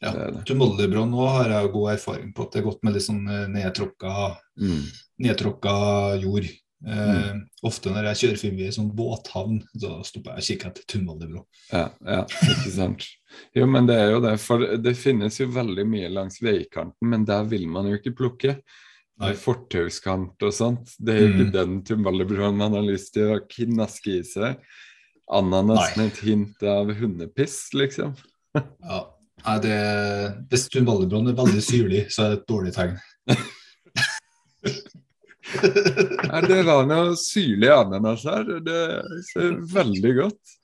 Ja. 0.00 0.12
Tumoldebrå 0.46 1.02
nå 1.10 1.26
har 1.28 1.50
jeg 1.50 1.72
god 1.74 1.92
erfaring 1.92 2.32
på 2.34 2.46
at 2.46 2.52
det 2.54 2.60
er 2.60 2.66
godt 2.68 2.84
med 2.86 2.94
litt 2.94 3.04
sånn 3.04 3.24
nedtråkka, 3.52 4.36
Mm. 4.58 4.84
nedtråkka 5.18 5.74
jord. 6.22 6.46
Eh, 6.86 7.34
Ofte 7.68 7.90
når 7.92 8.06
jeg 8.10 8.18
kjører 8.22 8.38
forbi 8.40 8.66
en 8.66 8.72
sånn 8.72 8.92
båthavn, 8.96 9.58
så 9.76 9.98
stopper 10.06 10.32
jeg 10.38 10.40
og 10.40 10.46
kikker 10.48 10.70
etter 10.70 10.86
tumoldebrå. 10.88 11.42
Ja, 11.72 11.82
ja, 12.08 12.20
ikke 12.24 12.72
sant. 12.72 13.04
Jo, 13.54 13.66
men 13.68 13.86
det 13.90 13.98
er 14.00 14.14
jo 14.14 14.20
det, 14.24 14.36
for 14.40 14.64
det 14.80 14.94
finnes 14.96 15.36
jo 15.42 15.50
veldig 15.52 15.84
mye 15.86 16.08
langs 16.12 16.40
veikanten, 16.42 17.10
men 17.12 17.26
der 17.28 17.44
vil 17.50 17.66
man 17.68 17.90
jo 17.90 17.98
ikke 18.00 18.14
plukke. 18.16 18.56
Fortauskant 19.20 20.40
og 20.48 20.52
sånt. 20.56 20.94
Det 20.96 21.12
er 21.12 21.20
jo 21.20 21.28
ikke 21.34 21.48
Mm. 21.50 21.52
den 21.52 21.82
tumballebrøden 21.84 22.56
man 22.56 22.72
har 22.72 22.86
lyst 22.86 23.12
til 23.12 23.34
å 23.34 23.40
knaske 23.44 24.14
i 24.16 24.22
seg. 24.24 24.56
Enn 25.30 25.50
nesten 25.68 26.06
et 26.06 26.16
hint 26.24 26.62
av 26.64 26.88
hundepiss, 26.96 27.68
liksom. 27.76 28.16
Ja. 28.80 29.02
Nei, 29.44 29.58
det, 29.64 29.76
hvis 30.50 30.66
tumoldebråen 30.72 31.28
er 31.30 31.36
veldig 31.36 31.62
syrlig, 31.64 32.00
så 32.12 32.24
er 32.24 32.32
det 32.34 32.38
et 32.40 32.48
dårlig 32.50 32.72
tegn. 32.76 32.96
Det 36.50 36.62
var 36.66 36.86
noe 36.88 37.16
syrlig 37.18 37.70
ananas 37.74 38.24
her. 38.28 38.54
Det 38.64 38.84
ser 39.32 39.58
veldig 39.72 40.14
godt. 40.20 40.56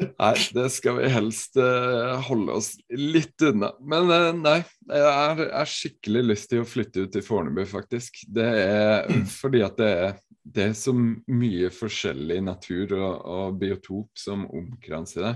Nei, 0.00 0.34
det 0.56 0.66
skal 0.72 0.96
vi 0.96 1.08
helst 1.12 1.58
eh, 1.60 2.14
holde 2.28 2.56
oss 2.56 2.72
litt 2.96 3.42
unna. 3.44 3.72
Men 3.84 4.12
eh, 4.14 4.28
nei, 4.36 4.58
jeg 4.88 5.12
har, 5.12 5.68
skikkelig 5.68 6.22
lyst 6.30 6.50
til 6.52 6.62
å 6.62 6.68
flytte 6.68 7.04
ut 7.04 7.12
til 7.14 7.24
Fornebu, 7.24 7.62
faktisk. 7.68 8.22
Det 8.28 8.48
er 8.62 9.10
fordi 9.28 9.64
at 9.66 9.76
det 9.80 9.90
er, 10.06 10.14
det 10.40 10.70
er 10.70 10.78
så 10.78 10.94
mye 10.96 11.68
forskjellig 11.74 12.40
natur 12.48 12.96
og, 12.96 13.12
og 13.20 13.58
biotop 13.60 14.24
som 14.24 14.46
omkranser 14.48 15.28
det. 15.28 15.34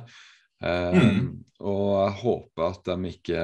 Eh, 0.65 1.01
Mm. 1.05 1.27
Og 1.65 1.89
jeg 1.97 2.15
håper 2.21 2.65
at 2.67 2.89
de 2.89 3.11
ikke 3.11 3.43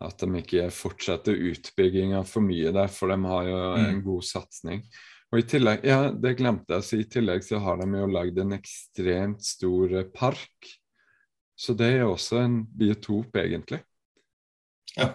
at 0.00 0.18
de 0.20 0.28
ikke 0.42 0.66
fortsetter 0.74 1.38
utbygginga 1.50 2.22
for 2.28 2.44
mye 2.44 2.72
der, 2.74 2.88
for 2.92 3.08
de 3.08 3.16
har 3.24 3.46
jo 3.48 3.60
en 3.74 3.94
Mm. 3.96 4.02
god 4.04 4.22
satsing. 4.28 4.82
Og 5.32 5.38
i 5.40 5.42
tillegg, 5.42 5.84
ja, 5.84 6.10
det 6.12 6.36
glemte 6.38 6.68
jeg 6.74 6.78
å 6.78 6.84
si, 6.84 6.98
i 7.00 7.08
tillegg 7.10 7.42
så 7.42 7.58
har 7.58 7.76
de 7.80 7.86
jo 7.98 8.06
lagd 8.06 8.38
en 8.38 8.52
ekstremt 8.52 9.42
stor 9.42 9.94
eh, 9.98 10.04
park. 10.14 10.68
Så 11.58 11.74
det 11.74 11.86
er 11.94 11.98
jo 12.04 12.12
også 12.14 12.42
en 12.44 12.58
biotop, 12.66 13.34
egentlig. 13.40 13.80
Ja. 14.96 15.14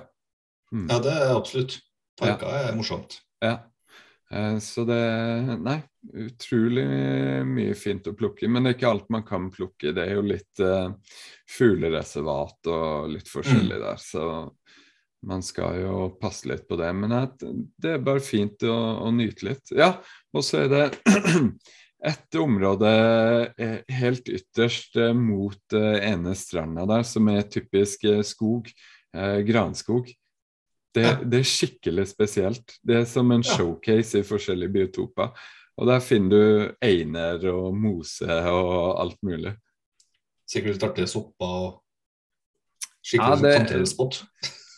Mm. 0.73 0.87
ja, 0.89 0.99
det 0.99 1.11
er 1.13 1.35
absolutt. 1.35 1.79
Parker 2.17 2.47
er 2.47 2.75
morsomt. 2.75 3.19
Ja. 3.41 3.59
Eh, 4.31 4.57
Så 4.59 4.85
det 4.87 5.59
Nei, 5.61 5.81
utrolig 6.13 6.85
mye 7.47 7.73
fint 7.77 8.07
å 8.09 8.15
plukke. 8.17 8.49
Men 8.49 8.63
det 8.63 8.71
er 8.71 8.77
ikke 8.77 8.91
alt 8.91 9.11
man 9.13 9.25
kan 9.27 9.49
plukke. 9.53 9.93
Det 9.95 10.05
er 10.05 10.15
jo 10.17 10.23
litt 10.25 10.63
eh, 10.63 11.17
fuglereservat 11.57 12.71
og 12.71 13.11
litt 13.13 13.29
forskjellig 13.31 13.81
der, 13.83 14.01
så 14.01 14.25
man 15.27 15.43
skal 15.45 15.77
jo 15.83 15.97
passe 16.21 16.49
litt 16.49 16.65
på 16.69 16.79
det. 16.81 16.89
Men 16.97 17.13
det 17.77 17.93
er 17.95 18.05
bare 18.05 18.23
fint 18.25 18.63
å, 18.65 18.77
å 19.05 19.11
nyte 19.13 19.51
litt. 19.51 19.75
Ja, 19.77 19.93
og 20.33 20.45
så 20.45 20.63
er 20.63 20.71
det 20.71 20.85
et 22.11 22.39
område 22.41 22.89
eh, 23.61 23.77
helt 24.01 24.31
ytterst 24.33 24.97
eh, 24.97 25.13
mot 25.13 25.77
eh, 25.77 25.99
ene 26.09 26.33
stranda 26.37 26.87
der, 26.89 27.05
som 27.07 27.29
er 27.29 27.45
typisk 27.45 28.07
skog. 28.25 28.71
Eh, 29.13 29.39
granskog. 29.45 30.09
Det, 30.91 31.05
det 31.23 31.39
er 31.39 31.47
skikkelig 31.47 32.09
spesielt. 32.09 32.77
Det 32.83 33.01
er 33.01 33.07
som 33.07 33.29
en 33.31 33.43
showcase 33.45 34.19
i 34.19 34.27
forskjellige 34.27 34.73
biotoper. 34.75 35.29
Og 35.81 35.87
der 35.89 36.01
finner 36.05 36.29
du 36.29 36.73
einer 36.85 37.41
og 37.49 37.71
mose 37.73 38.27
og 38.29 38.99
alt 39.01 39.17
mulig. 39.25 39.55
Sikkert 40.45 40.75
litt 40.77 40.83
artige 40.85 41.09
sopper 41.09 41.55
og 41.57 41.69
Ja, 41.71 42.91
skikkelig 43.01 43.41
det- 43.41 43.55
container-spot. 43.57 44.19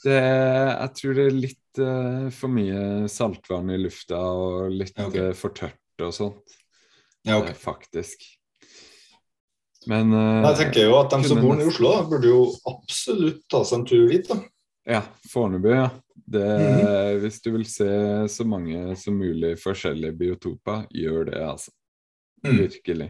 Det, 0.03 0.15
jeg 0.19 0.89
tror 0.99 1.13
det 1.15 1.25
er 1.25 1.35
litt 1.35 1.79
uh, 1.79 2.29
for 2.35 2.51
mye 2.51 3.07
saltvann 3.11 3.69
i 3.71 3.77
lufta 3.79 4.17
og 4.19 4.71
litt 4.71 4.97
Ja, 4.99 5.05
okay. 5.07 5.29
eh, 5.29 5.33
for 5.33 5.49
tørt 5.55 6.03
og 6.03 6.11
sånt, 6.15 6.55
Ja, 7.23 7.37
okay. 7.39 7.51
eh, 7.51 7.59
faktisk. 7.59 8.23
Men 9.87 10.11
uh, 10.15 10.43
Jeg 10.51 10.57
tenker 10.59 10.87
jo 10.89 10.97
at 10.99 11.11
de 11.11 11.21
som 11.27 11.39
bor 11.43 11.59
i 11.59 11.67
Oslo, 11.67 11.93
da, 11.97 12.03
burde 12.07 12.27
jo 12.31 12.41
absolutt 12.67 13.43
ta 13.51 13.63
seg 13.67 13.79
en 13.79 13.85
tur 13.87 14.07
dit. 14.11 14.27
da. 14.27 14.39
Ja, 14.87 15.01
Fornebu, 15.31 15.69
ja. 15.71 15.89
Det, 16.15 16.43
Mhm. 16.43 17.19
Hvis 17.23 17.41
du 17.41 17.51
vil 17.51 17.65
se 17.65 17.89
så 18.29 18.45
mange 18.45 18.95
som 18.97 19.17
mulig 19.17 19.55
forskjellige 19.61 20.17
biotoper, 20.17 20.85
gjør 20.93 21.25
det, 21.31 21.39
altså. 21.41 21.71
Mm. 22.45 22.57
Virkelig. 22.57 23.09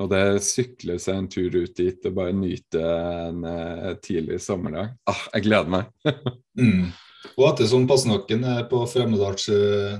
Og 0.00 0.08
det 0.08 0.42
sykle 0.42 0.98
seg 0.98 1.18
en 1.18 1.28
tur 1.28 1.52
ut 1.52 1.74
dit 1.76 2.06
og 2.08 2.14
bare 2.16 2.32
nyte 2.32 2.80
en 2.80 3.42
uh, 3.44 3.90
tidlig 4.00 4.38
sommerdag. 4.40 4.94
Ah, 5.06 5.26
jeg 5.34 5.48
gleder 5.48 5.68
meg. 5.68 5.90
Mm. 6.58 6.90
Og 7.38 7.46
ettersom 7.48 7.86
Passenakken 7.88 8.42
er 8.44 8.64
på 8.68 8.82
Fremmedals, 8.90 9.46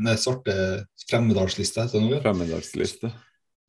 nei, 0.02 0.16
svarte 0.20 0.52
Fremmedalslista, 1.08 1.86
det. 1.88 2.18
Fremmedagsliste. 2.20 3.08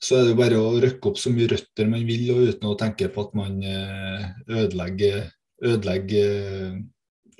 så 0.03 0.17
er 0.17 0.23
det 0.25 0.33
jo 0.33 0.39
bare 0.41 0.57
å 0.59 0.73
røkke 0.83 1.11
opp 1.11 1.19
så 1.21 1.31
mye 1.31 1.47
røtter 1.47 1.87
man 1.87 2.03
vil, 2.07 2.25
og 2.33 2.49
uten 2.49 2.67
å 2.67 2.75
tenke 2.75 3.07
på 3.13 3.23
at 3.23 3.35
man 3.37 3.61
eh, 3.63 4.25
ødelegger, 4.49 5.29
ødelegger 5.63 6.33
eh, 6.33 6.81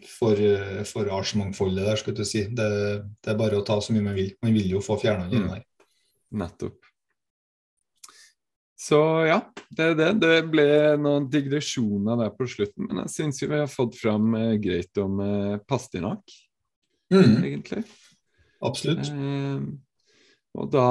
for, 0.10 0.38
eh, 0.38 0.82
for 0.88 1.10
artsmangfoldet 1.14 1.86
der, 1.86 2.00
skal 2.00 2.16
du 2.18 2.24
si. 2.28 2.46
Det, 2.50 2.70
det 3.24 3.32
er 3.34 3.38
bare 3.40 3.60
å 3.60 3.66
ta 3.66 3.80
så 3.82 3.94
mye 3.96 4.06
man 4.10 4.18
vil. 4.18 4.32
Man 4.44 4.54
vil 4.56 4.74
jo 4.76 4.82
få 4.84 5.00
fjerna 5.02 5.30
den 5.32 5.48
Mm. 5.50 5.62
Nettopp. 6.34 6.80
Så 8.84 8.98
ja, 9.30 9.38
det 9.72 9.84
er 9.86 9.94
det. 9.96 10.08
Det 10.20 10.38
ble 10.52 10.66
noen 11.00 11.28
digresjoner 11.32 12.18
der 12.20 12.32
på 12.36 12.48
slutten, 12.50 12.88
men 12.90 13.04
jeg 13.06 13.14
syns 13.14 13.40
vi 13.46 13.54
har 13.56 13.70
fått 13.72 13.96
fram 14.00 14.34
eh, 14.36 14.56
greit 14.60 14.98
om 15.04 15.20
eh, 15.24 15.58
pastinak, 15.68 16.24
Mm. 17.14 17.44
egentlig. 17.46 17.84
Absolutt. 18.64 19.08
Eh, 19.12 19.62
og 20.54 20.68
da 20.72 20.84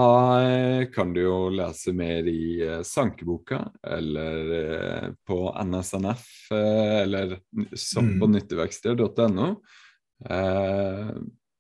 eh, 0.42 0.84
kan 0.90 1.12
du 1.14 1.20
jo 1.22 1.36
lese 1.54 1.92
mer 1.94 2.26
i 2.26 2.60
eh, 2.66 2.80
Sankeboka, 2.82 3.60
eller 3.86 4.52
eh, 4.58 5.08
på 5.28 5.38
NSNF, 5.64 6.24
eller 6.52 7.36
sopp- 7.78 8.18
og 8.22 8.28
Mm. 8.28 8.32
nytteverksted.no. 8.36 9.48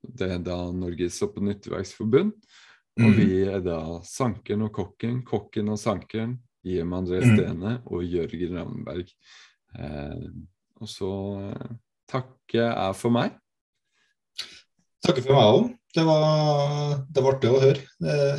Det 0.02 0.28
er 0.34 0.38
da 0.42 0.56
Norges 0.74 1.18
sopp- 1.20 1.38
og 1.38 1.46
nyttevekstforbund. 1.46 2.32
Og 3.00 3.08
Mm. 3.08 3.14
vi 3.16 3.44
er 3.48 3.60
da 3.64 3.78
Sankeren 4.04 4.62
og 4.66 4.72
Kokken, 4.76 5.22
Kokken 5.24 5.68
og 5.72 5.78
Sankeren, 5.78 6.38
Jim 6.64 6.90
André 6.92 7.22
Mm. 7.22 7.36
Stene 7.36 7.82
og 7.86 8.02
Jørgen 8.04 8.56
Ravnberg. 8.58 9.08
Og 10.80 10.88
så 10.88 11.12
takker 12.10 12.74
jeg 12.74 12.94
for 12.98 13.10
meg. 13.10 13.32
Takker 15.02 15.24
for 15.24 15.34
meg 15.34 15.46
òg. 15.52 15.70
Det 15.92 16.02
var, 16.06 16.92
det 17.12 17.22
var 17.24 17.34
artig 17.36 17.50
å 17.52 17.60
høre. 17.60 17.80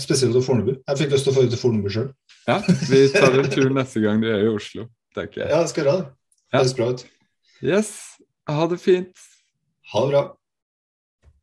Spesielt 0.02 0.34
til 0.34 0.46
Fornebu. 0.46 0.72
Jeg 0.80 1.00
fikk 1.02 1.12
lyst 1.14 1.28
til 1.28 1.34
å 1.34 1.36
få 1.36 1.44
ut 1.46 1.52
til 1.54 1.60
Fornebu 1.62 1.90
sjøl. 1.94 2.08
Ja, 2.48 2.58
vi 2.90 3.02
tar 3.14 3.36
en 3.40 3.50
tur 3.52 3.70
neste 3.76 4.02
gang 4.04 4.24
du 4.24 4.30
er 4.32 4.46
i 4.46 4.50
Oslo, 4.52 4.88
tenker 5.16 5.44
jeg. 5.44 5.52
Ja, 5.52 5.60
jeg 5.62 5.72
skal 5.74 5.86
gjøre 5.86 6.00
det. 6.00 6.08
Det 6.54 6.60
høres 6.62 6.74
bra 6.80 6.88
ut. 6.94 7.04
Yes, 7.64 7.92
ha 8.50 8.66
det 8.72 8.80
fint. 8.84 9.28
Ha 9.94 10.06
det 10.06 10.12
bra. 10.16 10.24